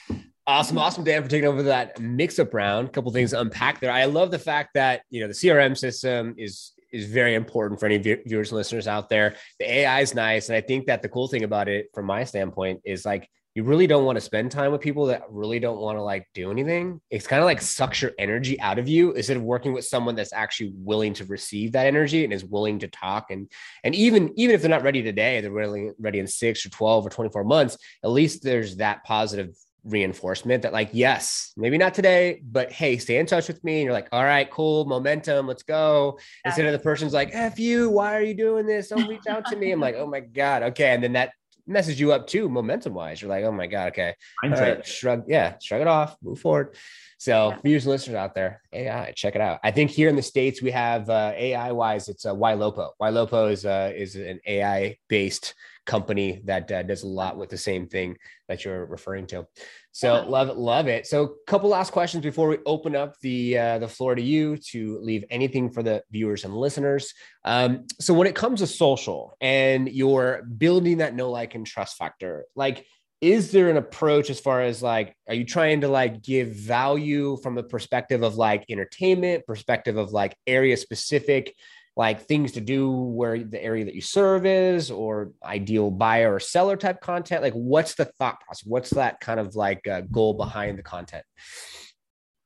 Awesome, 0.47 0.77
awesome, 0.77 1.05
Dan, 1.05 1.23
for 1.23 1.29
taking 1.31 1.49
over 1.49 1.63
that 1.63 1.99
mix-up 1.99 2.53
round. 2.53 2.89
A 2.89 2.91
couple 2.91 3.11
things 3.13 3.33
unpack 3.33 3.81
there. 3.81 3.91
I 3.91 4.05
love 4.05 4.31
the 4.31 4.39
fact 4.39 4.75
that 4.75 5.03
you 5.09 5.23
know 5.23 5.27
the 5.27 5.33
CRM 5.33 5.77
system 5.77 6.35
is 6.37 6.73
is 6.93 7.07
very 7.07 7.35
important 7.35 7.81
for 7.81 7.87
any 7.87 7.97
viewers 7.99 8.51
and 8.51 8.57
listeners 8.57 8.87
out 8.87 9.09
there. 9.09 9.37
The 9.59 9.71
AI 9.71 10.01
is 10.01 10.15
nice, 10.15 10.51
and 10.51 10.57
I 10.57 10.61
think 10.61 10.87
that 10.87 11.01
the 11.01 11.09
cool 11.09 11.29
thing 11.29 11.45
about 11.45 11.69
it, 11.69 11.87
from 11.95 12.05
my 12.05 12.25
standpoint, 12.25 12.83
is 12.85 13.07
like 13.07 13.27
you 13.55 13.65
really 13.65 13.87
don't 13.87 14.05
want 14.05 14.17
to 14.17 14.21
spend 14.21 14.51
time 14.51 14.71
with 14.71 14.83
people 14.83 15.07
that 15.07 15.23
really 15.31 15.61
don't 15.61 15.79
want 15.79 15.97
to 15.97 16.03
like 16.03 16.27
do 16.35 16.51
anything. 16.51 17.01
It's 17.09 17.27
kind 17.27 17.41
of 17.41 17.47
like 17.47 17.63
sucks 17.63 18.03
your 18.03 18.11
energy 18.19 18.61
out 18.61 18.79
of 18.79 18.87
you 18.87 19.13
instead 19.13 19.39
of 19.39 19.45
working 19.45 19.73
with 19.73 19.87
someone 19.87 20.17
that's 20.17 20.33
actually 20.33 20.73
willing 20.77 21.15
to 21.15 21.25
receive 21.25 21.73
that 21.73 21.87
energy 21.87 22.25
and 22.25 22.33
is 22.35 22.45
willing 22.45 22.81
to 22.81 22.89
talk. 22.89 23.31
And 23.31 23.51
and 23.83 23.95
even 23.95 24.31
even 24.37 24.55
if 24.55 24.61
they're 24.61 24.69
not 24.69 24.83
ready 24.83 25.03
today, 25.03 25.41
they're 25.41 25.51
really 25.51 25.93
ready 25.99 26.19
in 26.19 26.27
six 26.27 26.67
or 26.67 26.69
12 26.69 27.07
or 27.07 27.11
24 27.11 27.45
months, 27.45 27.79
at 28.03 28.11
least 28.11 28.43
there's 28.43 28.77
that 28.77 29.05
positive 29.05 29.55
reinforcement 29.85 30.63
that 30.63 30.73
like, 30.73 30.91
yes, 30.93 31.53
maybe 31.57 31.79
not 31.79 31.95
today, 31.95 32.41
but 32.43 32.73
hey, 32.73 32.99
stay 32.99 33.19
in 33.19 33.27
touch 33.27 33.49
with 33.49 33.63
me. 33.63 33.77
And 33.77 33.85
you're 33.85 33.93
like, 33.93 34.09
all 34.13 34.25
right, 34.25 34.51
cool, 34.51 34.85
momentum, 34.87 35.47
let's 35.47 35.63
go. 35.63 36.19
Yeah. 36.45 36.51
Instead 36.51 36.67
of 36.67 36.73
the 36.73 36.79
person's 36.79 37.13
like, 37.13 37.31
F 37.33 37.59
you, 37.59 37.91
why 37.91 38.15
are 38.17 38.23
you 38.23 38.35
doing 38.35 38.67
this? 38.67 38.89
Don't 38.89 39.09
reach 39.09 39.27
out 39.29 39.45
to 39.47 39.57
me. 39.57 39.71
I'm 39.71 39.81
like, 39.81 39.97
oh 39.97 40.07
my 40.07 40.21
God. 40.21 40.63
Okay. 40.63 40.95
And 40.95 41.03
then 41.03 41.13
that 41.13 41.33
messes 41.67 41.99
you 41.99 42.13
up 42.13 42.27
too, 42.27 42.49
momentum 42.49 42.95
wise. 42.95 43.21
You're 43.21 43.31
like, 43.31 43.45
oh 43.45 43.53
my 43.53 43.67
God, 43.67 43.89
okay. 43.89 44.15
I'm 44.43 44.53
right, 44.53 44.87
shrug, 44.87 45.25
yeah, 45.29 45.55
shrug 45.63 45.81
it 45.81 45.87
off, 45.87 46.17
move 46.23 46.39
forward. 46.39 46.77
So, 47.19 47.51
yeah. 47.51 47.59
viewers 47.65 47.85
and 47.85 47.93
listeners 47.93 48.17
out 48.17 48.35
there, 48.35 48.61
AI, 48.73 49.13
check 49.17 49.35
it 49.35 49.41
out. 49.41 49.61
I 49.65 49.71
think 49.71 49.91
here 49.91 50.09
in 50.09 50.17
the 50.17 50.23
States, 50.23 50.61
we 50.61 50.71
have 50.73 51.09
uh, 51.09 51.33
AI 51.35 51.73
wise, 51.73 52.09
it's 52.09 52.25
a 52.25 52.33
uh, 52.33 52.35
YLOPO. 52.35 52.91
YLOPO 53.01 53.51
is, 53.51 53.65
uh, 53.65 53.93
is 53.95 54.17
an 54.17 54.41
AI 54.47 54.99
based 55.09 55.55
company 55.87 56.41
that 56.45 56.71
uh, 56.71 56.83
does 56.83 57.03
a 57.03 57.07
lot 57.07 57.37
with 57.37 57.51
the 57.51 57.59
same 57.59 57.87
thing 57.87 58.17
that 58.49 58.65
you're 58.65 58.87
referring 58.87 59.27
to. 59.29 59.47
So 59.93 60.15
yeah. 60.15 60.21
love 60.23 60.49
it, 60.49 60.57
love 60.57 60.89
it. 60.89 61.07
So 61.07 61.25
a 61.25 61.45
couple 61.47 61.69
last 61.71 61.93
questions 61.93 62.23
before 62.23 62.49
we 62.49 62.59
open 62.67 62.97
up 62.97 63.19
the 63.21 63.59
uh, 63.59 63.79
the 63.79 63.89
floor 63.89 64.15
to 64.15 64.23
you 64.23 64.57
to 64.71 64.99
leave 65.01 65.25
anything 65.31 65.71
for 65.71 65.83
the 65.83 66.03
viewers 66.11 66.45
and 66.45 66.55
listeners. 66.55 67.15
Um, 67.45 67.87
so 68.01 68.15
when 68.15 68.27
it 68.27 68.35
comes 68.35 68.61
to 68.61 68.67
social 68.67 69.37
and 69.41 69.89
you're 69.89 70.43
building 70.43 70.99
that 70.99 71.15
know 71.15 71.31
like 71.31 71.55
and 71.55 71.67
trust 71.67 71.97
factor, 71.97 72.45
like 72.55 72.87
is 73.21 73.53
there 73.53 73.71
an 73.71 73.79
approach 73.79 74.29
as 74.29 74.39
far 74.39 74.61
as 74.61 74.83
like 74.83 75.17
are 75.29 75.35
you 75.35 75.47
trying 75.47 75.81
to 75.81 75.89
like 75.89 76.23
give 76.23 76.49
value 76.49 77.39
from 77.43 77.55
the 77.55 77.63
perspective 77.63 78.23
of 78.23 78.35
like 78.35 78.67
entertainment 78.69 79.47
perspective 79.47 79.97
of 79.97 80.13
like 80.13 80.37
area 80.47 80.77
specific 80.77 81.55
like 81.97 82.23
things 82.23 82.53
to 82.53 82.61
do 82.61 82.91
where 82.91 83.39
the 83.39 83.63
area 83.63 83.85
that 83.85 83.95
you 83.95 84.01
serve 84.01 84.47
is 84.47 84.91
or 84.91 85.33
ideal 85.45 85.91
buyer 85.91 86.35
or 86.35 86.41
seller 86.41 86.77
type 86.77 87.01
content? 87.01 87.43
Like 87.43 87.53
what's 87.53 87.95
the 87.95 88.05
thought 88.05 88.41
process? 88.41 88.67
What's 88.67 88.91
that 88.91 89.21
kind 89.21 89.39
of 89.39 89.55
like 89.55 89.87
uh, 89.87 90.03
goal 90.11 90.35
behind 90.35 90.79
the 90.79 90.83
content? 90.83 91.25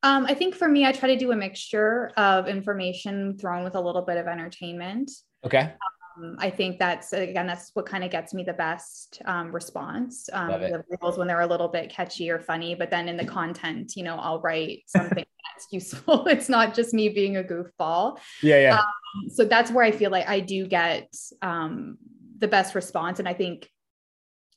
Um, 0.04 0.26
i 0.26 0.34
think 0.34 0.54
for 0.54 0.68
me 0.68 0.87
i 0.87 0.92
try 0.92 1.08
to 1.08 1.18
do 1.18 1.32
a 1.32 1.37
mixture 1.37 2.12
of 2.16 2.46
information 2.46 3.37
thrown 3.37 3.64
with 3.64 3.74
a 3.74 3.80
little 3.80 4.02
bit 4.02 4.16
of 4.16 4.28
entertainment. 4.28 5.11
Okay. 5.44 5.72
Um, 6.18 6.37
I 6.38 6.50
think 6.50 6.78
that's 6.78 7.12
again 7.12 7.46
that's 7.46 7.70
what 7.74 7.87
kind 7.87 8.04
of 8.04 8.11
gets 8.11 8.34
me 8.34 8.42
the 8.42 8.52
best 8.52 9.22
um, 9.24 9.52
response. 9.52 10.28
Um, 10.32 10.48
the 10.48 10.84
reels 11.00 11.18
when 11.18 11.26
they're 11.26 11.40
a 11.40 11.46
little 11.46 11.68
bit 11.68 11.90
catchy 11.90 12.30
or 12.30 12.38
funny, 12.38 12.74
but 12.74 12.90
then 12.90 13.08
in 13.08 13.16
the 13.16 13.24
content, 13.24 13.94
you 13.96 14.02
know, 14.02 14.16
I'll 14.16 14.40
write 14.40 14.82
something 14.87 15.24
that's 15.59 15.73
useful. 15.73 16.27
It's 16.38 16.49
not 16.49 16.75
just 16.75 16.94
me 16.94 17.09
being 17.09 17.37
a 17.37 17.42
goofball. 17.42 18.18
Yeah, 18.42 18.61
yeah. 18.61 18.79
Um, 18.79 19.31
so 19.31 19.44
that's 19.44 19.71
where 19.71 19.85
I 19.85 19.90
feel 19.90 20.11
like 20.11 20.29
I 20.29 20.40
do 20.40 20.66
get 20.66 21.14
um, 21.42 21.99
the 22.38 22.49
best 22.49 22.75
response, 22.75 23.18
and 23.18 23.29
I 23.29 23.35
think 23.35 23.68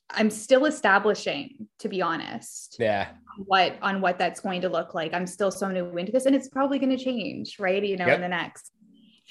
I'm 0.10 0.30
still 0.30 0.66
establishing, 0.66 1.68
to 1.80 1.90
be 1.90 2.02
honest. 2.02 2.76
Yeah. 2.80 3.10
What 3.38 3.78
on 3.82 4.02
what 4.02 4.20
that's 4.20 4.42
going 4.42 4.62
to 4.62 4.70
look 4.70 4.94
like. 4.94 5.14
I'm 5.14 5.26
still 5.26 5.52
so 5.52 5.70
new 5.70 5.98
into 5.98 6.12
this, 6.12 6.26
and 6.26 6.36
it's 6.36 6.50
probably 6.50 6.80
going 6.80 6.96
to 6.96 7.04
change, 7.04 7.58
right? 7.60 7.84
You 7.84 7.98
know, 7.98 8.08
yep. 8.08 8.16
in 8.16 8.22
the 8.22 8.28
next 8.28 8.72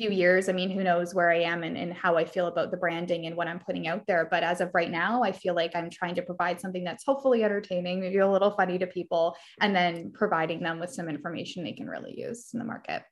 few 0.00 0.10
years, 0.10 0.48
I 0.48 0.52
mean, 0.52 0.70
who 0.70 0.82
knows 0.82 1.14
where 1.14 1.30
I 1.30 1.40
am 1.40 1.62
and, 1.62 1.76
and 1.76 1.92
how 1.92 2.16
I 2.16 2.24
feel 2.24 2.46
about 2.46 2.70
the 2.70 2.78
branding 2.78 3.26
and 3.26 3.36
what 3.36 3.48
I'm 3.48 3.58
putting 3.58 3.86
out 3.86 4.06
there. 4.06 4.26
But 4.30 4.42
as 4.42 4.62
of 4.62 4.70
right 4.72 4.90
now, 4.90 5.22
I 5.22 5.30
feel 5.30 5.54
like 5.54 5.76
I'm 5.76 5.90
trying 5.90 6.14
to 6.14 6.22
provide 6.22 6.58
something 6.58 6.84
that's 6.84 7.04
hopefully 7.04 7.44
entertaining, 7.44 8.00
maybe 8.00 8.16
a 8.16 8.26
little 8.26 8.52
funny 8.52 8.78
to 8.78 8.86
people, 8.86 9.36
and 9.60 9.76
then 9.76 10.10
providing 10.14 10.62
them 10.62 10.80
with 10.80 10.90
some 10.90 11.10
information 11.10 11.64
they 11.64 11.74
can 11.74 11.86
really 11.86 12.18
use 12.18 12.48
in 12.54 12.58
the 12.58 12.64
market. 12.64 13.02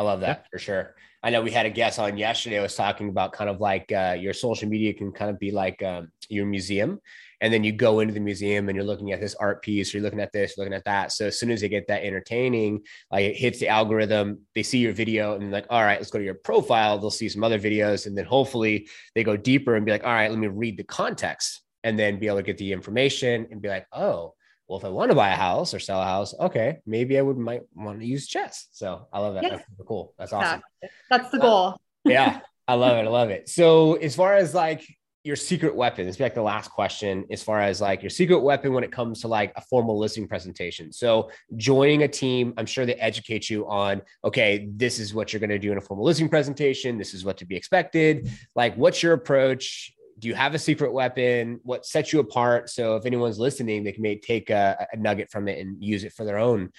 I 0.00 0.02
love 0.02 0.20
that 0.20 0.46
for 0.50 0.58
sure. 0.58 0.94
I 1.22 1.28
know 1.28 1.42
we 1.42 1.50
had 1.50 1.66
a 1.66 1.70
guest 1.70 1.98
on 1.98 2.16
yesterday. 2.16 2.58
I 2.58 2.62
was 2.62 2.74
talking 2.74 3.10
about 3.10 3.34
kind 3.34 3.50
of 3.50 3.60
like 3.60 3.92
uh, 3.92 4.16
your 4.18 4.32
social 4.32 4.66
media 4.66 4.94
can 4.94 5.12
kind 5.12 5.30
of 5.30 5.38
be 5.38 5.50
like 5.50 5.82
um, 5.82 6.10
your 6.30 6.46
museum 6.46 7.00
and 7.42 7.52
then 7.52 7.64
you 7.64 7.72
go 7.72 8.00
into 8.00 8.14
the 8.14 8.20
museum 8.20 8.70
and 8.70 8.76
you're 8.76 8.84
looking 8.86 9.12
at 9.12 9.20
this 9.20 9.34
art 9.34 9.60
piece, 9.60 9.92
or 9.92 9.98
you're 9.98 10.04
looking 10.04 10.20
at 10.20 10.32
this, 10.32 10.56
looking 10.56 10.72
at 10.72 10.86
that. 10.86 11.12
So 11.12 11.26
as 11.26 11.38
soon 11.38 11.50
as 11.50 11.60
they 11.60 11.68
get 11.68 11.86
that 11.88 12.02
entertaining, 12.02 12.80
like 13.10 13.26
it 13.26 13.36
hits 13.36 13.58
the 13.58 13.68
algorithm, 13.68 14.38
they 14.54 14.62
see 14.62 14.78
your 14.78 14.94
video 14.94 15.34
and 15.34 15.50
like, 15.50 15.66
all 15.68 15.82
right, 15.82 15.98
let's 15.98 16.10
go 16.10 16.18
to 16.18 16.24
your 16.24 16.34
profile. 16.34 16.98
They'll 16.98 17.10
see 17.10 17.28
some 17.28 17.44
other 17.44 17.58
videos, 17.58 18.06
and 18.06 18.16
then 18.16 18.24
hopefully 18.24 18.88
they 19.14 19.22
go 19.22 19.36
deeper 19.36 19.76
and 19.76 19.84
be 19.84 19.92
like, 19.92 20.04
all 20.04 20.14
right, 20.14 20.30
let 20.30 20.38
me 20.38 20.46
read 20.46 20.78
the 20.78 20.84
context, 20.84 21.60
and 21.84 21.98
then 21.98 22.18
be 22.18 22.26
able 22.26 22.38
to 22.38 22.42
get 22.42 22.56
the 22.56 22.72
information 22.72 23.48
and 23.50 23.60
be 23.60 23.68
like, 23.68 23.86
oh. 23.92 24.32
Well, 24.70 24.78
if 24.78 24.84
I 24.84 24.88
want 24.88 25.10
to 25.10 25.16
buy 25.16 25.30
a 25.30 25.36
house 25.36 25.74
or 25.74 25.80
sell 25.80 26.00
a 26.00 26.04
house, 26.04 26.32
okay, 26.38 26.78
maybe 26.86 27.18
I 27.18 27.22
would 27.22 27.36
might 27.36 27.62
want 27.74 27.98
to 27.98 28.06
use 28.06 28.28
Jess. 28.28 28.68
So 28.70 29.08
I 29.12 29.18
love 29.18 29.34
that. 29.34 29.42
That's 29.42 29.64
cool. 29.84 30.14
That's 30.16 30.32
awesome. 30.32 30.62
That's 31.10 31.28
the 31.32 31.38
goal. 31.38 31.66
Uh, 31.66 31.74
yeah, 32.04 32.40
I 32.68 32.74
love 32.74 32.96
it. 32.96 33.00
I 33.00 33.10
love 33.10 33.30
it. 33.30 33.48
So 33.48 33.94
as 33.94 34.14
far 34.14 34.36
as 34.36 34.54
like 34.54 34.86
your 35.24 35.34
secret 35.36 35.74
weapon 35.74 36.06
this 36.06 36.16
be 36.16 36.22
like 36.22 36.34
the 36.34 36.40
last 36.40 36.70
question 36.70 37.26
as 37.30 37.42
far 37.42 37.60
as 37.60 37.78
like 37.78 38.02
your 38.02 38.08
secret 38.08 38.38
weapon 38.38 38.72
when 38.72 38.82
it 38.82 38.90
comes 38.90 39.20
to 39.20 39.28
like 39.28 39.52
a 39.56 39.60
formal 39.60 39.98
listing 39.98 40.26
presentation 40.26 40.90
so 40.90 41.30
joining 41.56 42.04
a 42.04 42.08
team 42.08 42.54
i'm 42.56 42.64
sure 42.64 42.86
they 42.86 42.94
educate 42.94 43.50
you 43.50 43.68
on 43.68 44.00
okay 44.24 44.66
this 44.76 44.98
is 44.98 45.12
what 45.12 45.30
you're 45.30 45.38
going 45.38 45.50
to 45.50 45.58
do 45.58 45.72
in 45.72 45.76
a 45.76 45.80
formal 45.80 46.06
listing 46.06 46.26
presentation 46.26 46.96
this 46.96 47.12
is 47.12 47.22
what 47.22 47.36
to 47.36 47.44
be 47.44 47.54
expected 47.54 48.30
like 48.56 48.74
what's 48.76 49.02
your 49.02 49.12
approach 49.12 49.92
do 50.20 50.28
you 50.28 50.34
have 50.34 50.54
a 50.54 50.58
secret 50.58 50.92
weapon 50.92 51.58
what 51.64 51.84
sets 51.84 52.12
you 52.12 52.20
apart 52.20 52.70
so 52.70 52.96
if 52.96 53.04
anyone's 53.04 53.38
listening 53.38 53.82
they 53.82 53.92
can 53.92 54.02
maybe 54.02 54.20
take 54.20 54.50
a, 54.50 54.86
a 54.92 54.96
nugget 54.96 55.30
from 55.30 55.48
it 55.48 55.58
and 55.58 55.82
use 55.82 56.04
it 56.04 56.12
for 56.12 56.24
their 56.24 56.38
own 56.38 56.70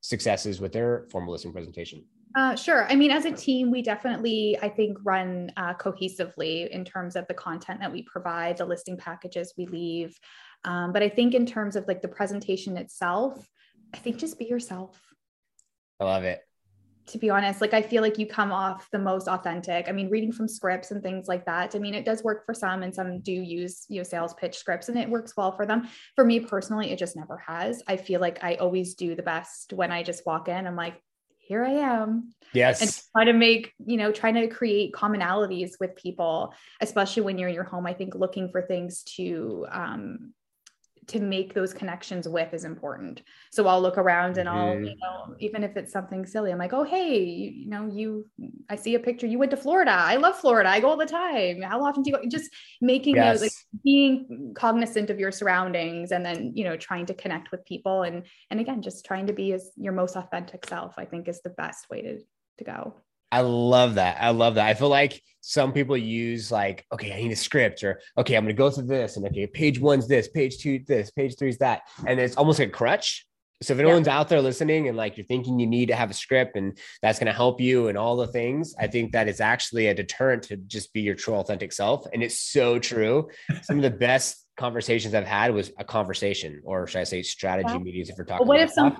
successes 0.00 0.60
with 0.60 0.72
their 0.72 1.06
formal 1.10 1.32
listing 1.32 1.52
presentation 1.52 2.04
uh, 2.36 2.54
sure. 2.54 2.86
I 2.92 2.96
mean, 2.96 3.10
as 3.10 3.24
a 3.24 3.32
team, 3.32 3.70
we 3.70 3.80
definitely, 3.80 4.58
I 4.60 4.68
think, 4.68 4.98
run 5.04 5.50
uh, 5.56 5.72
cohesively 5.72 6.68
in 6.68 6.84
terms 6.84 7.16
of 7.16 7.26
the 7.28 7.34
content 7.34 7.80
that 7.80 7.90
we 7.90 8.02
provide, 8.02 8.58
the 8.58 8.66
listing 8.66 8.98
packages 8.98 9.54
we 9.56 9.64
leave. 9.64 10.20
Um, 10.66 10.92
but 10.92 11.02
I 11.02 11.08
think 11.08 11.32
in 11.32 11.46
terms 11.46 11.76
of 11.76 11.88
like 11.88 12.02
the 12.02 12.08
presentation 12.08 12.76
itself, 12.76 13.48
I 13.94 13.96
think 13.96 14.18
just 14.18 14.38
be 14.38 14.44
yourself. 14.44 15.00
I 15.98 16.04
love 16.04 16.24
it. 16.24 16.45
To 17.08 17.18
be 17.18 17.30
honest, 17.30 17.60
like 17.60 17.74
I 17.74 17.82
feel 17.82 18.02
like 18.02 18.18
you 18.18 18.26
come 18.26 18.50
off 18.50 18.88
the 18.90 18.98
most 18.98 19.28
authentic. 19.28 19.88
I 19.88 19.92
mean, 19.92 20.10
reading 20.10 20.32
from 20.32 20.48
scripts 20.48 20.90
and 20.90 21.02
things 21.02 21.28
like 21.28 21.46
that. 21.46 21.74
I 21.74 21.78
mean, 21.78 21.94
it 21.94 22.04
does 22.04 22.24
work 22.24 22.44
for 22.44 22.54
some, 22.54 22.82
and 22.82 22.94
some 22.94 23.20
do 23.20 23.32
use 23.32 23.86
you 23.88 23.98
know 23.98 24.02
sales 24.02 24.34
pitch 24.34 24.56
scripts, 24.56 24.88
and 24.88 24.98
it 24.98 25.08
works 25.08 25.36
well 25.36 25.52
for 25.52 25.66
them. 25.66 25.88
For 26.16 26.24
me 26.24 26.40
personally, 26.40 26.90
it 26.90 26.98
just 26.98 27.16
never 27.16 27.38
has. 27.38 27.82
I 27.86 27.96
feel 27.96 28.20
like 28.20 28.42
I 28.42 28.56
always 28.56 28.94
do 28.94 29.14
the 29.14 29.22
best 29.22 29.72
when 29.72 29.92
I 29.92 30.02
just 30.02 30.26
walk 30.26 30.48
in. 30.48 30.66
I'm 30.66 30.76
like, 30.76 31.00
here 31.46 31.64
I 31.64 31.70
am. 31.70 32.32
Yes. 32.52 32.82
And 32.82 33.02
try 33.14 33.24
to 33.24 33.32
make, 33.32 33.72
you 33.84 33.96
know, 33.96 34.10
trying 34.10 34.34
to 34.34 34.48
create 34.48 34.92
commonalities 34.92 35.72
with 35.78 35.94
people, 35.94 36.54
especially 36.80 37.22
when 37.22 37.38
you're 37.38 37.48
in 37.48 37.54
your 37.54 37.64
home. 37.64 37.86
I 37.86 37.94
think 37.94 38.14
looking 38.14 38.50
for 38.50 38.62
things 38.62 39.02
to 39.16 39.66
um, 39.70 40.32
to 41.08 41.20
make 41.20 41.54
those 41.54 41.72
connections 41.72 42.26
with 42.28 42.52
is 42.52 42.64
important. 42.64 43.22
So 43.52 43.66
I'll 43.68 43.80
look 43.80 43.96
around 43.96 44.38
and 44.38 44.48
I'll, 44.48 44.74
mm-hmm. 44.74 44.84
you 44.84 44.96
know, 44.96 45.15
even 45.38 45.62
if 45.62 45.76
it's 45.76 45.92
something 45.92 46.26
silly, 46.26 46.52
I'm 46.52 46.58
like, 46.58 46.72
oh, 46.72 46.84
hey, 46.84 47.22
you, 47.24 47.50
you, 47.50 47.68
know, 47.68 47.86
you, 47.86 48.26
I 48.68 48.76
see 48.76 48.94
a 48.94 48.98
picture. 48.98 49.26
You 49.26 49.38
went 49.38 49.50
to 49.50 49.56
Florida. 49.56 49.92
I 49.92 50.16
love 50.16 50.36
Florida. 50.36 50.68
I 50.68 50.80
go 50.80 50.88
all 50.88 50.96
the 50.96 51.06
time. 51.06 51.62
How 51.62 51.82
often 51.82 52.02
do 52.02 52.10
you 52.10 52.16
go? 52.16 52.22
Just 52.28 52.50
making 52.80 53.16
yes. 53.16 53.40
those, 53.40 53.42
like 53.42 53.52
being 53.84 54.54
cognizant 54.56 55.10
of 55.10 55.18
your 55.18 55.32
surroundings 55.32 56.12
and 56.12 56.24
then, 56.24 56.52
you 56.54 56.64
know, 56.64 56.76
trying 56.76 57.06
to 57.06 57.14
connect 57.14 57.50
with 57.50 57.64
people. 57.64 58.02
And, 58.02 58.24
and 58.50 58.60
again, 58.60 58.82
just 58.82 59.04
trying 59.04 59.26
to 59.26 59.32
be 59.32 59.52
as 59.52 59.70
your 59.76 59.92
most 59.92 60.16
authentic 60.16 60.66
self, 60.66 60.94
I 60.98 61.04
think 61.04 61.28
is 61.28 61.40
the 61.42 61.50
best 61.50 61.90
way 61.90 62.02
to, 62.02 62.18
to 62.58 62.64
go. 62.64 62.94
I 63.32 63.40
love 63.40 63.96
that. 63.96 64.18
I 64.20 64.30
love 64.30 64.54
that. 64.54 64.66
I 64.66 64.74
feel 64.74 64.88
like 64.88 65.20
some 65.40 65.72
people 65.72 65.96
use 65.96 66.50
like, 66.52 66.86
okay, 66.92 67.12
I 67.12 67.22
need 67.22 67.32
a 67.32 67.36
script 67.36 67.82
or 67.82 68.00
okay, 68.16 68.36
I'm 68.36 68.44
going 68.44 68.54
to 68.54 68.58
go 68.58 68.70
through 68.70 68.86
this 68.86 69.16
and 69.16 69.26
okay, 69.26 69.46
page 69.46 69.80
one's 69.80 70.06
this, 70.06 70.28
page 70.28 70.58
two, 70.58 70.80
this, 70.86 71.10
page 71.10 71.36
three's 71.36 71.58
that. 71.58 71.82
And 72.06 72.20
it's 72.20 72.36
almost 72.36 72.58
like 72.58 72.68
a 72.68 72.72
crutch. 72.72 73.26
So 73.62 73.72
if 73.72 73.80
anyone's 73.80 74.06
yeah. 74.06 74.18
out 74.18 74.28
there 74.28 74.42
listening 74.42 74.88
and 74.88 74.96
like 74.96 75.16
you're 75.16 75.26
thinking 75.26 75.58
you 75.58 75.66
need 75.66 75.86
to 75.86 75.94
have 75.94 76.10
a 76.10 76.14
script 76.14 76.56
and 76.56 76.76
that's 77.00 77.18
going 77.18 77.26
to 77.26 77.32
help 77.32 77.60
you 77.60 77.88
and 77.88 77.96
all 77.96 78.16
the 78.16 78.26
things, 78.26 78.74
I 78.78 78.86
think 78.86 79.12
that 79.12 79.28
it's 79.28 79.40
actually 79.40 79.86
a 79.86 79.94
deterrent 79.94 80.42
to 80.44 80.56
just 80.56 80.92
be 80.92 81.00
your 81.00 81.14
true 81.14 81.34
authentic 81.34 81.72
self. 81.72 82.06
And 82.12 82.22
it's 82.22 82.38
so 82.38 82.78
true. 82.78 83.30
Some 83.62 83.76
of 83.76 83.82
the 83.82 83.90
best 83.90 84.44
conversations 84.56 85.14
I've 85.14 85.26
had 85.26 85.54
was 85.54 85.72
a 85.78 85.84
conversation, 85.84 86.60
or 86.64 86.86
should 86.86 87.00
I 87.00 87.04
say 87.04 87.22
strategy 87.22 87.72
yeah. 87.72 87.78
meetings 87.78 88.10
if 88.10 88.16
we're 88.18 88.24
talking. 88.24 88.46
what 88.46 88.60
if 88.60 88.70
some 88.70 88.96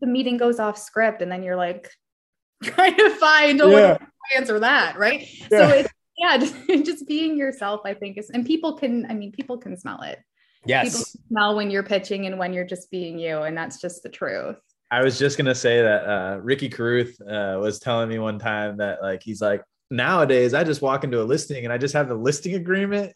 the 0.00 0.06
meeting 0.06 0.36
goes 0.36 0.60
off 0.60 0.78
script 0.78 1.22
and 1.22 1.30
then 1.30 1.42
you're 1.42 1.56
like, 1.56 1.90
trying 2.62 2.96
to 2.96 3.10
find 3.10 3.60
a 3.60 3.66
way 3.66 3.74
to 3.74 3.98
answer 4.36 4.60
that, 4.60 4.96
right? 4.96 5.28
Yeah. 5.50 5.58
So 5.58 5.68
it's 5.68 5.90
yeah, 6.16 6.36
just, 6.36 6.54
just 6.84 7.08
being 7.08 7.36
yourself, 7.36 7.80
I 7.84 7.94
think 7.94 8.18
is, 8.18 8.30
and 8.30 8.46
people 8.46 8.76
can, 8.76 9.06
I 9.10 9.14
mean, 9.14 9.32
people 9.32 9.58
can 9.58 9.76
smell 9.76 10.02
it. 10.02 10.18
Yes. 10.64 10.90
People 10.90 11.04
smell 11.28 11.56
when 11.56 11.70
you're 11.70 11.82
pitching 11.82 12.26
and 12.26 12.38
when 12.38 12.52
you're 12.52 12.66
just 12.66 12.90
being 12.90 13.18
you. 13.18 13.42
And 13.42 13.56
that's 13.56 13.80
just 13.80 14.02
the 14.02 14.08
truth. 14.08 14.56
I 14.90 15.02
was 15.02 15.18
just 15.18 15.38
gonna 15.38 15.54
say 15.54 15.80
that 15.80 16.06
uh, 16.06 16.38
Ricky 16.42 16.68
Carruth 16.68 17.20
uh, 17.22 17.58
was 17.60 17.78
telling 17.78 18.08
me 18.08 18.18
one 18.18 18.38
time 18.38 18.76
that 18.76 19.02
like 19.02 19.22
he's 19.22 19.40
like 19.40 19.64
nowadays 19.90 20.54
I 20.54 20.64
just 20.64 20.82
walk 20.82 21.04
into 21.04 21.22
a 21.22 21.24
listing 21.24 21.64
and 21.64 21.72
I 21.72 21.78
just 21.78 21.94
have 21.94 22.08
the 22.08 22.14
listing 22.14 22.54
agreement 22.54 23.14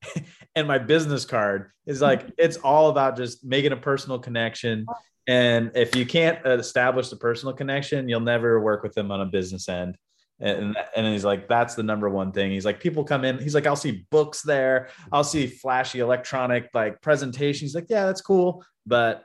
and 0.54 0.68
my 0.68 0.78
business 0.78 1.24
card 1.24 1.70
is 1.86 2.00
like 2.00 2.26
it's 2.38 2.58
all 2.58 2.90
about 2.90 3.16
just 3.16 3.44
making 3.44 3.72
a 3.72 3.76
personal 3.76 4.18
connection 4.18 4.86
and 5.26 5.72
if 5.74 5.96
you 5.96 6.06
can't 6.06 6.44
establish 6.46 7.08
the 7.08 7.16
personal 7.16 7.54
connection, 7.54 8.08
you'll 8.08 8.20
never 8.20 8.60
work 8.60 8.82
with 8.82 8.94
them 8.94 9.10
on 9.10 9.20
a 9.20 9.26
business 9.26 9.68
end. 9.68 9.96
And, 10.38 10.76
and 10.94 11.06
he's 11.06 11.24
like, 11.24 11.48
that's 11.48 11.74
the 11.74 11.82
number 11.82 12.10
one 12.10 12.30
thing. 12.30 12.50
He's 12.50 12.66
like, 12.66 12.78
people 12.78 13.04
come 13.04 13.24
in. 13.24 13.38
He's 13.38 13.54
like, 13.54 13.66
I'll 13.66 13.74
see 13.74 14.06
books 14.10 14.42
there. 14.42 14.88
I'll 15.10 15.24
see 15.24 15.46
flashy 15.46 16.00
electronic 16.00 16.68
like 16.74 17.00
presentations. 17.00 17.70
He's 17.70 17.74
like, 17.74 17.86
yeah, 17.88 18.04
that's 18.04 18.20
cool. 18.20 18.64
But 18.86 19.24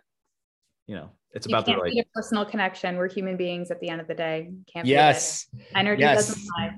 you 0.87 0.95
know, 0.95 1.09
it's 1.33 1.47
you 1.47 1.53
about 1.53 1.65
the 1.65 1.75
right. 1.75 2.07
personal 2.13 2.45
connection. 2.45 2.97
We're 2.97 3.09
human 3.09 3.37
beings 3.37 3.71
at 3.71 3.79
the 3.79 3.89
end 3.89 4.01
of 4.01 4.07
the 4.07 4.13
day. 4.13 4.51
Can't 4.71 4.87
yes. 4.87 5.47
Energy 5.75 6.01
yes. 6.01 6.27
doesn't 6.27 6.47
lie. 6.57 6.75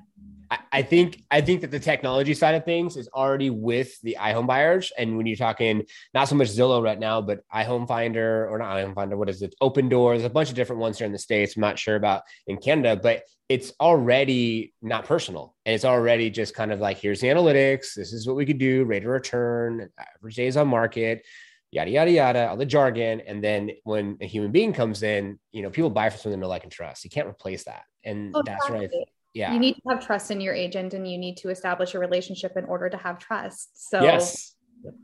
I 0.72 0.82
think 0.82 1.24
I 1.32 1.42
think 1.42 1.62
that 1.62 1.72
the 1.72 1.80
technology 1.80 2.34
side 2.34 2.56
of 2.56 2.66
things 2.66 2.98
is 2.98 3.08
already 3.10 3.50
with 3.50 4.00
the 4.02 4.18
iHome 4.20 4.48
buyers. 4.48 4.92
And 4.98 5.18
when 5.18 5.26
you're 5.26 5.36
talking 5.38 5.86
not 6.14 6.28
so 6.28 6.36
much 6.36 6.50
Zillow 6.50 6.84
right 6.84 7.00
now, 7.00 7.22
but 7.22 7.42
iHome 7.54 7.88
Finder 7.88 8.48
or 8.50 8.58
not 8.58 8.76
iHome 8.76 8.96
Finder, 8.96 9.16
what 9.16 9.30
is 9.30 9.42
it? 9.42 9.56
Opendoor. 9.62 10.14
There's 10.14 10.24
a 10.24 10.30
bunch 10.30 10.50
of 10.50 10.56
different 10.56 10.82
ones 10.82 10.98
here 10.98 11.06
in 11.06 11.14
the 11.14 11.20
States. 11.20 11.56
I'm 11.56 11.62
not 11.62 11.80
sure 11.80 11.96
about 11.96 12.24
in 12.48 12.58
Canada, 12.58 13.00
but 13.02 13.24
it's 13.48 13.74
already 13.80 14.74
not 14.82 15.06
personal. 15.06 15.56
And 15.66 15.76
it's 15.76 15.86
already 15.86 16.30
just 16.30 16.56
kind 16.56 16.72
of 16.72 16.80
like 16.80 16.98
here's 16.98 17.22
the 17.22 17.28
analytics. 17.28 17.94
This 17.96 18.12
is 18.12 18.28
what 18.28 18.36
we 18.36 18.46
could 18.46 18.58
do, 18.58 18.84
rate 18.84 19.04
of 19.04 19.10
return, 19.10 19.90
average 20.18 20.36
days 20.36 20.58
on 20.58 20.68
market, 20.68 21.26
yada 21.72 21.92
yada 21.92 22.12
yada, 22.12 22.50
all 22.50 22.58
the 22.58 22.66
jargon. 22.66 23.22
And 23.22 23.44
then 23.44 23.72
when 23.84 24.18
a 24.22 24.26
human 24.26 24.52
being 24.52 24.74
comes 24.74 25.04
in, 25.04 25.40
you 25.52 25.62
know, 25.62 25.70
people 25.70 25.90
buy 25.90 26.10
for 26.10 26.18
something 26.18 26.40
they 26.40 26.48
like 26.48 26.64
and 26.64 26.72
trust. 26.72 27.04
You 27.04 27.10
can't 27.10 27.28
replace 27.28 27.64
that. 27.66 27.84
And 28.04 28.36
oh, 28.36 28.44
that's 28.46 28.70
right 28.70 28.90
yeah. 29.34 29.54
You 29.54 29.60
need 29.60 29.74
to 29.76 29.82
have 29.90 30.06
trust 30.06 30.32
in 30.32 30.40
your 30.42 30.54
agent 30.54 30.94
and 30.94 31.10
you 31.10 31.18
need 31.18 31.38
to 31.38 31.50
establish 31.50 31.96
a 31.96 32.00
relationship 32.00 32.56
in 32.56 32.66
order 32.66 32.90
to 32.90 32.98
have 32.98 33.18
trust. 33.20 33.90
So 33.90 34.02
yes. 34.02 34.56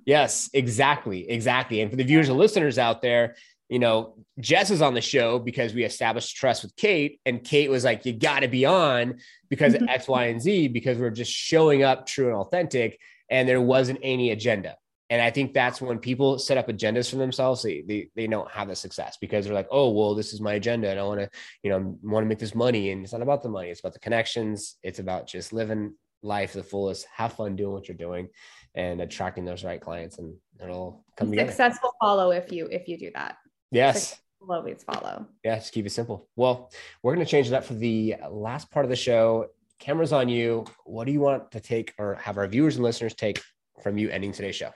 Yes 0.05 0.49
exactly 0.53 1.29
exactly. 1.29 1.81
And 1.81 1.89
for 1.89 1.97
the 1.97 2.03
viewers 2.03 2.29
and 2.29 2.37
listeners 2.37 2.77
out 2.77 3.01
there 3.01 3.35
you 3.69 3.79
know 3.79 4.15
jess 4.39 4.71
is 4.71 4.81
on 4.81 4.93
the 4.93 5.01
show 5.01 5.39
because 5.39 5.73
we 5.73 5.83
established 5.83 6.35
trust 6.35 6.63
with 6.63 6.75
kate 6.75 7.21
and 7.25 7.43
kate 7.43 7.69
was 7.69 7.83
like 7.83 8.05
you 8.05 8.11
got 8.11 8.41
to 8.41 8.47
be 8.47 8.65
on 8.65 9.19
because 9.47 9.73
of 9.73 9.81
mm-hmm. 9.81 9.89
x 9.89 10.07
y 10.07 10.25
and 10.25 10.41
z 10.41 10.67
because 10.67 10.97
we're 10.97 11.09
just 11.11 11.31
showing 11.31 11.83
up 11.83 12.05
true 12.05 12.27
and 12.27 12.35
authentic 12.35 12.99
and 13.29 13.47
there 13.47 13.61
wasn't 13.61 13.99
any 14.01 14.31
agenda 14.31 14.75
and 15.09 15.21
I 15.21 15.31
think 15.31 15.53
that's 15.53 15.81
when 15.81 15.97
people 15.97 16.37
set 16.37 16.57
up 16.57 16.67
agendas 16.67 17.09
for 17.09 17.15
themselves, 17.15 17.63
they, 17.63 17.81
they, 17.81 18.09
they 18.15 18.27
don't 18.27 18.49
have 18.51 18.67
the 18.67 18.75
success 18.75 19.17
because 19.19 19.45
they're 19.45 19.55
like, 19.55 19.67
oh, 19.71 19.89
well, 19.89 20.13
this 20.13 20.33
is 20.33 20.41
my 20.41 20.53
agenda 20.53 20.89
and 20.89 20.99
I 20.99 21.03
want 21.03 21.21
to, 21.21 21.29
you 21.63 21.71
know, 21.71 21.97
want 22.03 22.23
to 22.23 22.27
make 22.27 22.37
this 22.37 22.53
money. 22.53 22.91
And 22.91 23.03
it's 23.03 23.13
not 23.13 23.23
about 23.23 23.41
the 23.41 23.49
money. 23.49 23.69
It's 23.69 23.79
about 23.79 23.93
the 23.93 23.99
connections. 23.99 24.77
It's 24.83 24.99
about 24.99 25.25
just 25.25 25.51
living 25.51 25.95
life 26.21 26.53
the 26.53 26.61
fullest, 26.61 27.07
have 27.11 27.33
fun 27.33 27.55
doing 27.55 27.73
what 27.73 27.87
you're 27.87 27.97
doing 27.97 28.27
and 28.75 29.01
attracting 29.01 29.45
those 29.45 29.63
right 29.63 29.81
clients 29.81 30.19
and 30.19 30.35
it'll 30.61 31.03
come 31.17 31.31
together. 31.31 31.49
Successful 31.49 31.95
follow 31.99 32.29
if 32.29 32.51
you, 32.51 32.67
if 32.67 32.87
you 32.87 32.99
do 32.99 33.09
that. 33.15 33.37
Yes. 33.71 34.15
Will 34.39 34.53
always 34.53 34.83
follow. 34.83 35.25
Yeah. 35.43 35.55
Just 35.55 35.73
keep 35.73 35.87
it 35.87 35.91
simple. 35.91 36.29
Well, 36.35 36.71
we're 37.01 37.15
going 37.15 37.25
to 37.25 37.31
change 37.31 37.47
it 37.47 37.53
up 37.53 37.63
for 37.63 37.73
the 37.73 38.15
last 38.29 38.69
part 38.69 38.85
of 38.85 38.91
the 38.91 38.95
show. 38.95 39.47
Cameras 39.79 40.13
on 40.13 40.29
you. 40.29 40.65
What 40.85 41.05
do 41.05 41.11
you 41.11 41.19
want 41.19 41.51
to 41.53 41.59
take 41.59 41.95
or 41.97 42.13
have 42.15 42.37
our 42.37 42.47
viewers 42.47 42.75
and 42.75 42.83
listeners 42.83 43.15
take 43.15 43.41
from 43.81 43.97
you 43.97 44.09
ending 44.09 44.33
today's 44.33 44.55
show? 44.55 44.69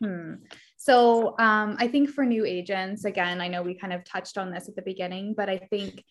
Hmm. 0.00 0.34
So 0.76 1.36
um, 1.38 1.76
I 1.78 1.88
think 1.88 2.10
for 2.10 2.24
new 2.24 2.44
agents, 2.44 3.04
again, 3.04 3.40
I 3.40 3.48
know 3.48 3.62
we 3.62 3.74
kind 3.74 3.92
of 3.92 4.04
touched 4.04 4.38
on 4.38 4.50
this 4.50 4.68
at 4.68 4.76
the 4.76 4.82
beginning, 4.82 5.34
but 5.36 5.48
I 5.48 5.58
think 5.58 6.04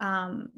um, 0.00 0.48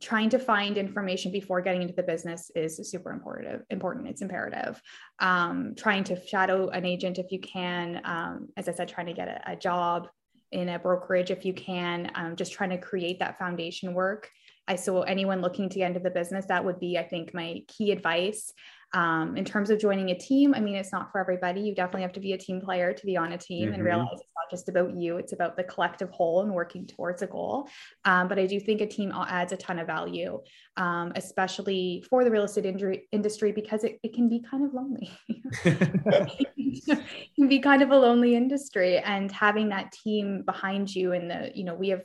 trying 0.00 0.30
to 0.30 0.38
find 0.38 0.76
information 0.76 1.30
before 1.32 1.60
getting 1.60 1.82
into 1.82 1.94
the 1.94 2.02
business 2.02 2.50
is 2.54 2.76
super 2.90 3.10
important 3.10 3.62
important. 3.70 4.08
It's 4.08 4.22
imperative. 4.22 4.80
Um, 5.18 5.74
trying 5.76 6.04
to 6.04 6.26
shadow 6.26 6.68
an 6.68 6.84
agent 6.84 7.18
if 7.18 7.30
you 7.30 7.40
can 7.40 8.00
um, 8.04 8.48
as 8.56 8.68
i 8.68 8.72
said 8.72 8.88
trying 8.88 9.06
to 9.06 9.12
get 9.12 9.28
a, 9.28 9.52
a, 9.52 9.56
job 9.56 10.08
in 10.52 10.68
a 10.68 10.78
brokerage 10.78 11.30
if 11.30 11.44
you 11.44 11.52
can 11.52 12.10
um, 12.14 12.36
just 12.36 12.52
trying 12.52 12.70
to 12.70 12.78
create 12.78 13.18
that 13.18 13.38
foundation 13.38 13.94
work. 13.94 14.30
I 14.66 14.76
so 14.76 15.02
anyone 15.02 15.40
looking 15.40 15.68
to 15.68 15.78
get 15.78 15.88
into 15.88 16.00
the 16.00 16.10
business 16.10 16.46
that 16.46 16.64
would 16.64 16.80
be 16.80 16.96
i 16.98 17.02
think 17.02 17.34
my 17.34 17.60
key 17.68 17.92
advice 17.92 18.52
um, 18.94 19.36
in 19.36 19.44
terms 19.44 19.70
of 19.70 19.80
joining 19.80 20.10
a 20.10 20.14
team, 20.18 20.54
I 20.54 20.60
mean, 20.60 20.76
it's 20.76 20.92
not 20.92 21.10
for 21.10 21.20
everybody. 21.20 21.60
You 21.60 21.74
definitely 21.74 22.02
have 22.02 22.12
to 22.12 22.20
be 22.20 22.32
a 22.32 22.38
team 22.38 22.60
player 22.60 22.92
to 22.92 23.06
be 23.06 23.16
on 23.16 23.32
a 23.32 23.38
team 23.38 23.66
mm-hmm. 23.66 23.74
and 23.74 23.84
realize 23.84 24.08
it's 24.12 24.22
not 24.36 24.50
just 24.50 24.68
about 24.68 24.96
you, 24.96 25.16
it's 25.16 25.32
about 25.32 25.56
the 25.56 25.64
collective 25.64 26.10
whole 26.10 26.42
and 26.42 26.54
working 26.54 26.86
towards 26.86 27.20
a 27.20 27.26
goal. 27.26 27.68
Um, 28.04 28.28
but 28.28 28.38
I 28.38 28.46
do 28.46 28.60
think 28.60 28.80
a 28.80 28.86
team 28.86 29.12
adds 29.12 29.52
a 29.52 29.56
ton 29.56 29.80
of 29.80 29.88
value, 29.88 30.40
um, 30.76 31.12
especially 31.16 32.04
for 32.08 32.22
the 32.22 32.30
real 32.30 32.44
estate 32.44 32.66
injury, 32.66 33.08
industry, 33.10 33.50
because 33.50 33.82
it, 33.82 33.98
it 34.04 34.14
can 34.14 34.28
be 34.28 34.40
kind 34.48 34.64
of 34.64 34.72
lonely. 34.72 35.10
it 35.64 37.04
can 37.34 37.48
be 37.48 37.58
kind 37.58 37.82
of 37.82 37.90
a 37.90 37.98
lonely 37.98 38.36
industry. 38.36 38.98
And 38.98 39.30
having 39.32 39.70
that 39.70 39.90
team 39.90 40.42
behind 40.46 40.94
you 40.94 41.12
and 41.12 41.28
the, 41.28 41.50
you 41.52 41.64
know, 41.64 41.74
we 41.74 41.88
have 41.88 42.02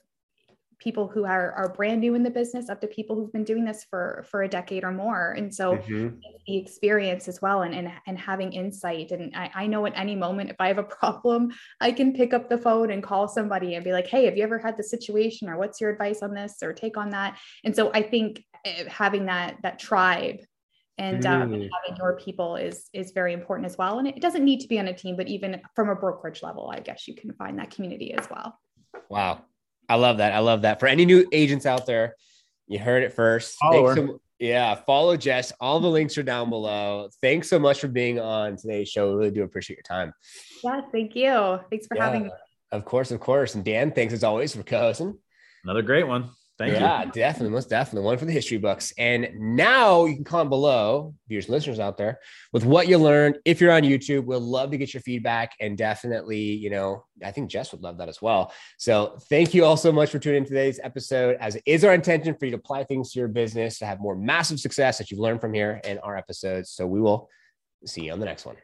people 0.79 1.07
who 1.07 1.25
are, 1.25 1.51
are 1.51 1.69
brand 1.69 1.99
new 1.99 2.15
in 2.15 2.23
the 2.23 2.29
business 2.29 2.69
up 2.69 2.79
to 2.81 2.87
people 2.87 3.15
who've 3.15 3.31
been 3.31 3.43
doing 3.43 3.65
this 3.65 3.85
for 3.89 4.25
for 4.29 4.43
a 4.43 4.47
decade 4.47 4.83
or 4.83 4.91
more. 4.91 5.31
And 5.31 5.53
so 5.53 5.77
mm-hmm. 5.77 6.15
the 6.47 6.57
experience 6.57 7.27
as 7.27 7.41
well 7.41 7.61
and, 7.61 7.75
and 7.75 7.91
and 8.07 8.17
having 8.17 8.53
insight. 8.53 9.11
And 9.11 9.35
I, 9.35 9.51
I 9.53 9.67
know 9.67 9.85
at 9.85 9.93
any 9.95 10.15
moment 10.15 10.49
if 10.49 10.55
i 10.59 10.67
have 10.67 10.77
a 10.77 10.83
problem 10.83 11.51
i 11.81 11.91
can 11.91 12.13
pick 12.13 12.33
up 12.33 12.49
the 12.49 12.57
phone 12.57 12.91
and 12.91 13.03
call 13.03 13.27
somebody 13.27 13.75
and 13.75 13.83
be 13.83 13.91
like 13.91 14.07
hey 14.07 14.25
have 14.25 14.37
you 14.37 14.43
ever 14.43 14.57
had 14.57 14.77
the 14.77 14.83
situation? 14.83 15.49
Or 15.49 15.57
what's 15.57 15.81
your 15.81 15.91
advice 15.91 16.21
on 16.21 16.33
this 16.33 16.57
or 16.61 16.73
take 16.73 16.97
on 16.97 17.09
that? 17.09 17.37
And 17.63 17.75
so 17.75 17.91
i 17.93 18.01
think 18.01 18.43
eh, 18.65 18.85
having 18.87 19.25
that 19.25 19.57
that 19.63 19.79
tribe 19.79 20.39
and 20.97 21.25
um, 21.25 21.51
mm. 21.51 21.69
having 21.85 21.97
your 21.97 22.17
people 22.17 22.55
is 22.55 22.89
is 22.93 23.11
very 23.11 23.33
important 23.33 23.65
as 23.65 23.77
well. 23.77 23.99
And 23.99 24.07
it 24.07 24.21
doesn't 24.21 24.43
need 24.43 24.59
to 24.61 24.67
be 24.67 24.79
on 24.79 24.87
a 24.87 24.93
team 24.93 25.17
but 25.17 25.27
even 25.27 25.61
from 25.75 25.89
a 25.89 25.95
brokerage 25.95 26.41
level 26.41 26.71
i 26.73 26.79
guess 26.79 27.07
you 27.07 27.15
can 27.15 27.33
find 27.33 27.59
that 27.59 27.71
community 27.71 28.13
as 28.13 28.29
well. 28.29 28.57
Wow 29.09 29.43
I 29.89 29.95
love 29.95 30.19
that. 30.19 30.33
I 30.33 30.39
love 30.39 30.61
that. 30.61 30.79
For 30.79 30.87
any 30.87 31.05
new 31.05 31.27
agents 31.31 31.65
out 31.65 31.85
there, 31.85 32.15
you 32.67 32.79
heard 32.79 33.03
it 33.03 33.13
first. 33.13 33.57
So, 33.59 34.21
yeah, 34.39 34.75
follow 34.75 35.17
Jess. 35.17 35.51
All 35.59 35.79
the 35.79 35.89
links 35.89 36.17
are 36.17 36.23
down 36.23 36.49
below. 36.49 37.09
Thanks 37.21 37.49
so 37.49 37.59
much 37.59 37.81
for 37.81 37.89
being 37.89 38.19
on 38.19 38.55
today's 38.55 38.87
show. 38.87 39.09
We 39.09 39.15
really 39.17 39.31
do 39.31 39.43
appreciate 39.43 39.77
your 39.77 39.83
time. 39.83 40.13
Yeah, 40.63 40.81
thank 40.91 41.15
you. 41.15 41.59
Thanks 41.69 41.87
for 41.87 41.97
yeah, 41.97 42.05
having 42.05 42.23
me. 42.23 42.31
Of 42.71 42.85
course, 42.85 43.11
of 43.11 43.19
course. 43.19 43.55
And 43.55 43.65
Dan, 43.65 43.91
thanks 43.91 44.13
as 44.13 44.23
always 44.23 44.55
for 44.55 44.63
co-hosting. 44.63 45.17
Another 45.63 45.81
great 45.81 46.07
one. 46.07 46.29
Thank 46.59 46.73
yeah, 46.73 47.05
you. 47.05 47.11
definitely, 47.13 47.51
most 47.51 47.69
definitely 47.69 48.05
one 48.05 48.17
for 48.17 48.25
the 48.25 48.33
history 48.33 48.57
books. 48.57 48.91
And 48.97 49.29
now 49.33 50.03
you 50.03 50.15
can 50.15 50.25
comment 50.25 50.49
below, 50.49 51.15
viewers 51.29 51.45
and 51.45 51.53
listeners 51.53 51.79
out 51.79 51.97
there, 51.97 52.19
with 52.51 52.65
what 52.65 52.89
you 52.89 52.97
learned. 52.97 53.37
If 53.45 53.61
you're 53.61 53.71
on 53.71 53.83
YouTube, 53.83 54.25
we'll 54.25 54.41
love 54.41 54.69
to 54.71 54.77
get 54.77 54.93
your 54.93 54.99
feedback, 54.99 55.53
and 55.61 55.77
definitely, 55.77 56.37
you 56.41 56.69
know, 56.69 57.05
I 57.23 57.31
think 57.31 57.49
Jess 57.49 57.71
would 57.71 57.81
love 57.81 57.97
that 57.99 58.09
as 58.09 58.21
well. 58.21 58.51
So 58.77 59.17
thank 59.29 59.53
you 59.53 59.63
all 59.63 59.77
so 59.77 59.93
much 59.93 60.09
for 60.09 60.19
tuning 60.19 60.43
in 60.43 60.45
today's 60.45 60.81
episode. 60.83 61.37
As 61.39 61.55
it 61.55 61.63
is 61.65 61.85
our 61.85 61.93
intention 61.93 62.35
for 62.37 62.43
you 62.43 62.51
to 62.51 62.57
apply 62.57 62.83
things 62.83 63.13
to 63.13 63.19
your 63.19 63.29
business 63.29 63.79
to 63.79 63.85
have 63.85 64.01
more 64.01 64.17
massive 64.17 64.59
success 64.59 64.97
that 64.97 65.09
you've 65.09 65.21
learned 65.21 65.39
from 65.39 65.53
here 65.53 65.79
in 65.85 65.97
our 65.99 66.17
episodes. 66.17 66.71
So 66.71 66.85
we 66.85 66.99
will 66.99 67.29
see 67.85 68.03
you 68.03 68.11
on 68.11 68.19
the 68.19 68.25
next 68.25 68.45
one. 68.45 68.57